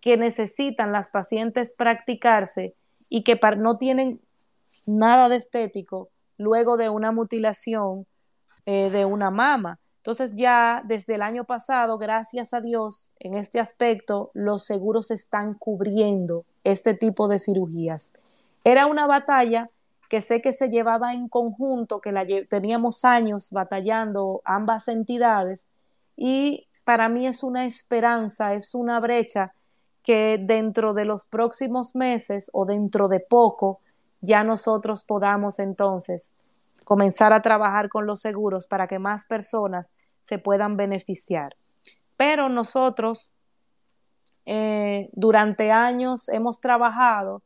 [0.00, 2.76] que necesitan las pacientes practicarse
[3.10, 4.20] y que no tienen
[4.86, 6.10] nada de estético,
[6.42, 8.06] luego de una mutilación
[8.66, 9.78] eh, de una mama.
[9.98, 15.54] Entonces ya desde el año pasado, gracias a Dios, en este aspecto, los seguros están
[15.54, 18.18] cubriendo este tipo de cirugías.
[18.64, 19.70] Era una batalla
[20.08, 25.68] que sé que se llevaba en conjunto, que la teníamos años batallando ambas entidades
[26.16, 29.54] y para mí es una esperanza, es una brecha
[30.02, 33.80] que dentro de los próximos meses o dentro de poco
[34.22, 40.38] ya nosotros podamos entonces comenzar a trabajar con los seguros para que más personas se
[40.38, 41.50] puedan beneficiar.
[42.16, 43.34] Pero nosotros
[44.46, 47.42] eh, durante años hemos trabajado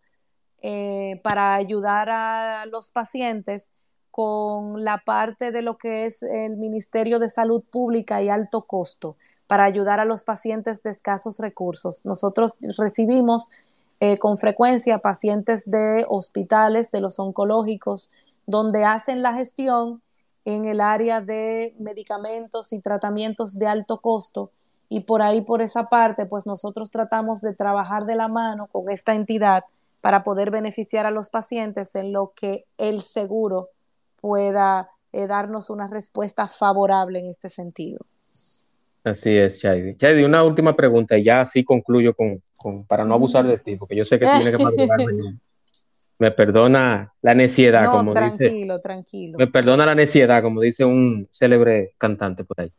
[0.63, 3.71] eh, para ayudar a los pacientes
[4.11, 9.17] con la parte de lo que es el Ministerio de Salud Pública y alto costo
[9.47, 12.05] para ayudar a los pacientes de escasos recursos.
[12.05, 13.51] Nosotros recibimos
[14.01, 18.11] eh, con frecuencia pacientes de hospitales, de los oncológicos,
[18.47, 20.03] donde hacen la gestión
[20.45, 24.51] en el área de medicamentos y tratamientos de alto costo
[24.89, 28.91] y por ahí, por esa parte, pues nosotros tratamos de trabajar de la mano con
[28.91, 29.65] esta entidad
[30.01, 33.71] para poder beneficiar a los pacientes en lo que el seguro
[34.21, 37.99] pueda eh, darnos una respuesta favorable en este sentido.
[39.03, 39.97] Así es, Chaidi.
[39.97, 42.41] Chaidi, una última pregunta y ya así concluyo con,
[42.87, 45.39] para no abusar de ti, porque yo sé que tiene que madrugar mañana.
[46.19, 48.47] Me perdona la necedad, como dice.
[48.47, 49.39] Tranquilo, tranquilo.
[49.39, 52.73] Me perdona la necedad, como dice un célebre cantante por ahí.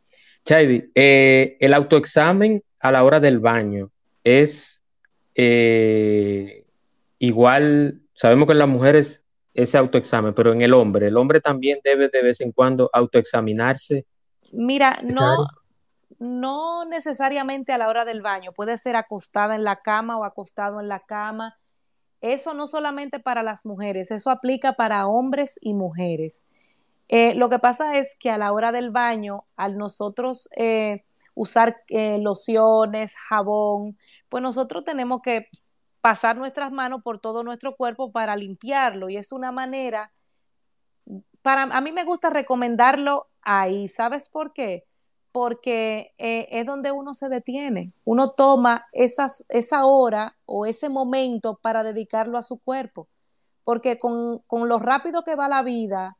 [0.44, 3.90] Chaidi, eh, el autoexamen a la hora del baño
[4.24, 4.82] es
[5.34, 6.64] eh,
[7.18, 9.22] igual, sabemos que en las mujeres
[9.54, 14.06] ese autoexamen, pero en el hombre, el hombre también debe de vez en cuando autoexaminarse.
[14.52, 15.46] Mira, no,
[16.18, 20.80] no necesariamente a la hora del baño, puede ser acostada en la cama o acostado
[20.80, 21.58] en la cama.
[22.20, 26.46] Eso no solamente para las mujeres, eso aplica para hombres y mujeres.
[27.08, 31.04] Eh, lo que pasa es que a la hora del baño, al nosotros eh,
[31.34, 33.96] usar eh, lociones, jabón,
[34.28, 35.48] pues nosotros tenemos que
[36.00, 40.12] pasar nuestras manos por todo nuestro cuerpo para limpiarlo y es una manera,
[41.42, 44.87] para a mí me gusta recomendarlo ahí, ¿sabes por qué?
[45.38, 51.60] Porque eh, es donde uno se detiene, uno toma esas, esa hora o ese momento
[51.62, 53.06] para dedicarlo a su cuerpo,
[53.62, 56.16] porque con, con lo rápido que va la vida,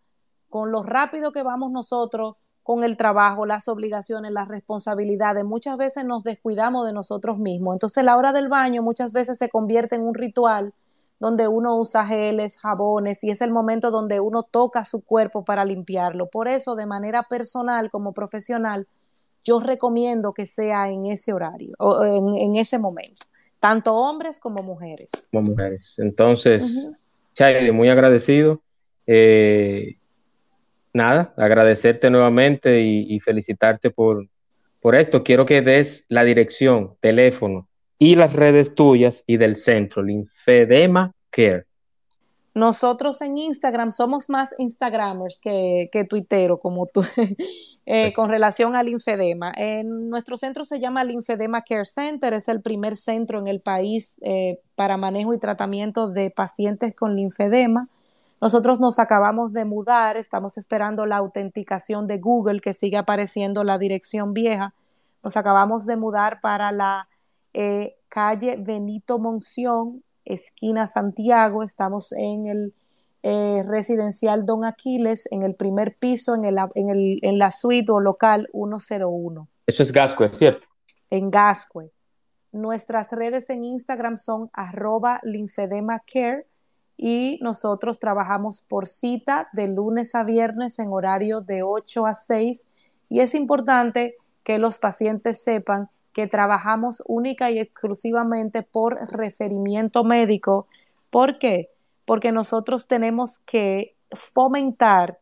[0.49, 5.45] con lo rápido que vamos nosotros, con el trabajo, las obligaciones, las responsabilidades.
[5.45, 7.75] Muchas veces nos descuidamos de nosotros mismos.
[7.75, 10.75] Entonces la hora del baño muchas veces se convierte en un ritual
[11.19, 15.65] donde uno usa geles, jabones y es el momento donde uno toca su cuerpo para
[15.65, 16.29] limpiarlo.
[16.29, 18.87] Por eso, de manera personal como profesional,
[19.49, 23.23] yo recomiendo que sea en ese horario o en, ese momento,
[23.59, 25.29] tanto hombres como mujeres.
[25.33, 25.99] Como mujeres.
[25.99, 28.61] Entonces, uh muy agradecido.
[29.07, 29.97] Eh,
[30.93, 34.29] nada, agradecerte nuevamente y, felicitarte por,
[34.81, 35.23] por esto.
[35.23, 37.69] Quiero que des la dirección, teléfono
[37.99, 41.68] y las redes tuyas y del centro, Linfedema Care.
[42.59, 47.05] Nosotros en Instagram somos más Instagramers que, que tuitero, como tú,
[47.87, 49.53] eh, con relación al linfedema.
[49.57, 54.17] En nuestro centro se llama Linfedema Care Center, es el primer centro en el país
[54.23, 57.87] eh, para manejo y tratamiento de pacientes con linfedema.
[58.41, 63.79] Nosotros nos acabamos de mudar, estamos esperando la autenticación de Google, que sigue apareciendo la
[63.79, 64.75] dirección vieja.
[65.23, 67.09] Nos acabamos de mudar para la
[67.55, 71.63] eh, calle Benito Monción, esquina Santiago.
[71.63, 72.75] Estamos en el
[73.23, 77.91] eh, residencial Don Aquiles, en el primer piso, en, el, en, el, en la suite
[77.91, 79.49] o local 101.
[79.67, 80.69] Eso es Gascue, ¿cierto?
[81.11, 81.91] En Gascue.
[82.53, 86.47] Nuestras redes en Instagram son arroba linfedemacare
[86.97, 92.67] y nosotros trabajamos por cita de lunes a viernes en horario de 8 a 6
[93.09, 100.67] y es importante que los pacientes sepan que trabajamos única y exclusivamente por referimiento médico.
[101.11, 101.71] ¿Por qué?
[102.07, 105.21] Porque nosotros tenemos que fomentar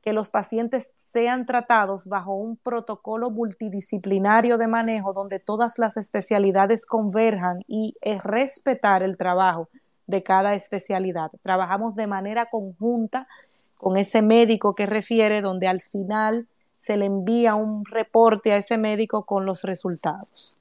[0.00, 6.86] que los pacientes sean tratados bajo un protocolo multidisciplinario de manejo donde todas las especialidades
[6.86, 9.68] converjan y es respetar el trabajo
[10.06, 11.30] de cada especialidad.
[11.42, 13.28] Trabajamos de manera conjunta
[13.76, 16.48] con ese médico que refiere, donde al final
[16.78, 20.56] se le envía un reporte a ese médico con los resultados.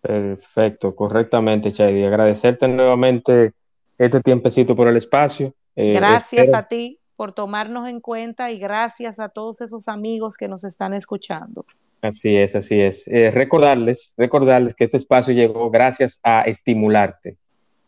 [0.00, 2.02] Perfecto, correctamente, Chaydi.
[2.02, 3.52] Agradecerte nuevamente
[3.98, 5.52] este tiempecito por el espacio.
[5.76, 10.48] Eh, gracias a ti por tomarnos en cuenta y gracias a todos esos amigos que
[10.48, 11.66] nos están escuchando.
[12.00, 13.06] Así es, así es.
[13.08, 17.36] Eh, recordarles, recordarles que este espacio llegó gracias a Estimularte,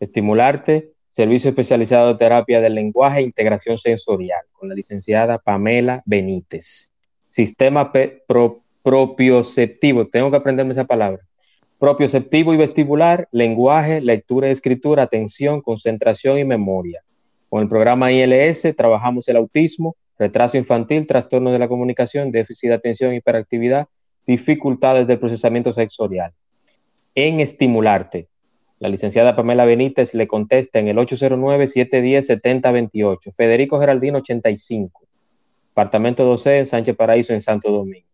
[0.00, 6.90] Estimularte, Servicio Especializado de Terapia del Lenguaje e Integración Sensorial, con la licenciada Pamela Benítez.
[7.28, 7.92] Sistema
[8.82, 11.20] propioceptivo, tengo que aprenderme esa palabra.
[11.78, 17.02] Propioceptivo y vestibular, lenguaje, lectura y escritura, atención, concentración y memoria.
[17.50, 22.76] Con el programa ILS trabajamos el autismo, retraso infantil, trastorno de la comunicación, déficit de
[22.76, 23.86] atención, hiperactividad,
[24.26, 26.32] dificultades del procesamiento sensorial.
[27.14, 28.28] En estimularte,
[28.82, 33.32] la licenciada Pamela Benítez le contesta en el 809-710-7028.
[33.32, 35.06] Federico Geraldino 85.
[35.70, 38.08] Apartamento 12 en Sánchez Paraíso en Santo Domingo.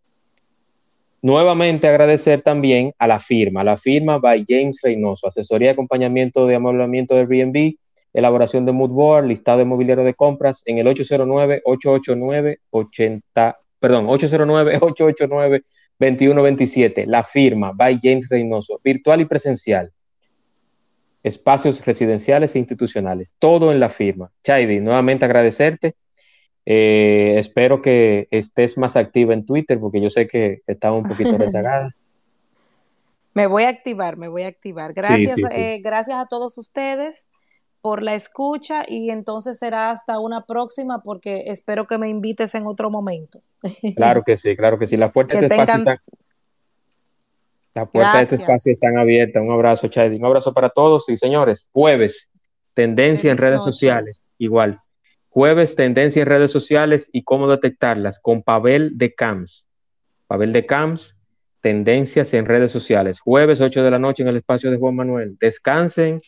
[1.22, 6.56] nuevamente agradecer también a la firma, la firma by James Reynoso, asesoría y acompañamiento de
[6.56, 7.76] amoblamiento de Airbnb,
[8.12, 17.06] elaboración de mood board, listado de mobiliario de compras en el 809-889-80, perdón, 809-889-2127.
[17.06, 19.90] La firma by James Reynoso, virtual y presencial.
[21.22, 24.30] Espacios residenciales e institucionales, todo en la firma.
[24.42, 25.94] Chaidi, nuevamente agradecerte
[26.70, 31.30] eh, espero que estés más activa en Twitter porque yo sé que estaba un poquito
[31.38, 31.96] rezagada.
[33.32, 34.92] me voy a activar, me voy a activar.
[34.92, 37.30] Gracias, eh, gracias a todos ustedes
[37.80, 42.66] por la escucha y entonces será hasta una próxima porque espero que me invites en
[42.66, 43.40] otro momento.
[43.96, 44.98] Claro que sí, claro que sí.
[44.98, 45.84] La puerta de espacio
[47.82, 49.40] está, la puerta de este espacio están abierta.
[49.40, 50.16] Un abrazo, Chadi.
[50.16, 51.68] Un abrazo para todos y señores.
[51.72, 52.30] Jueves,
[52.74, 54.80] tendencia en redes sociales, igual.
[55.28, 59.68] Jueves, tendencia en redes sociales y cómo detectarlas con Pavel de Camps.
[60.26, 61.18] Pavel de Camps,
[61.60, 63.20] tendencias en redes sociales.
[63.20, 65.36] Jueves, 8 de la noche en el espacio de Juan Manuel.
[65.38, 66.18] Descansen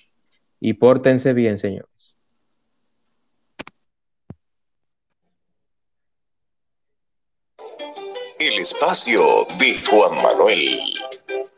[0.61, 1.89] y pórtense bien, señores.
[8.39, 10.79] El espacio de Juan Manuel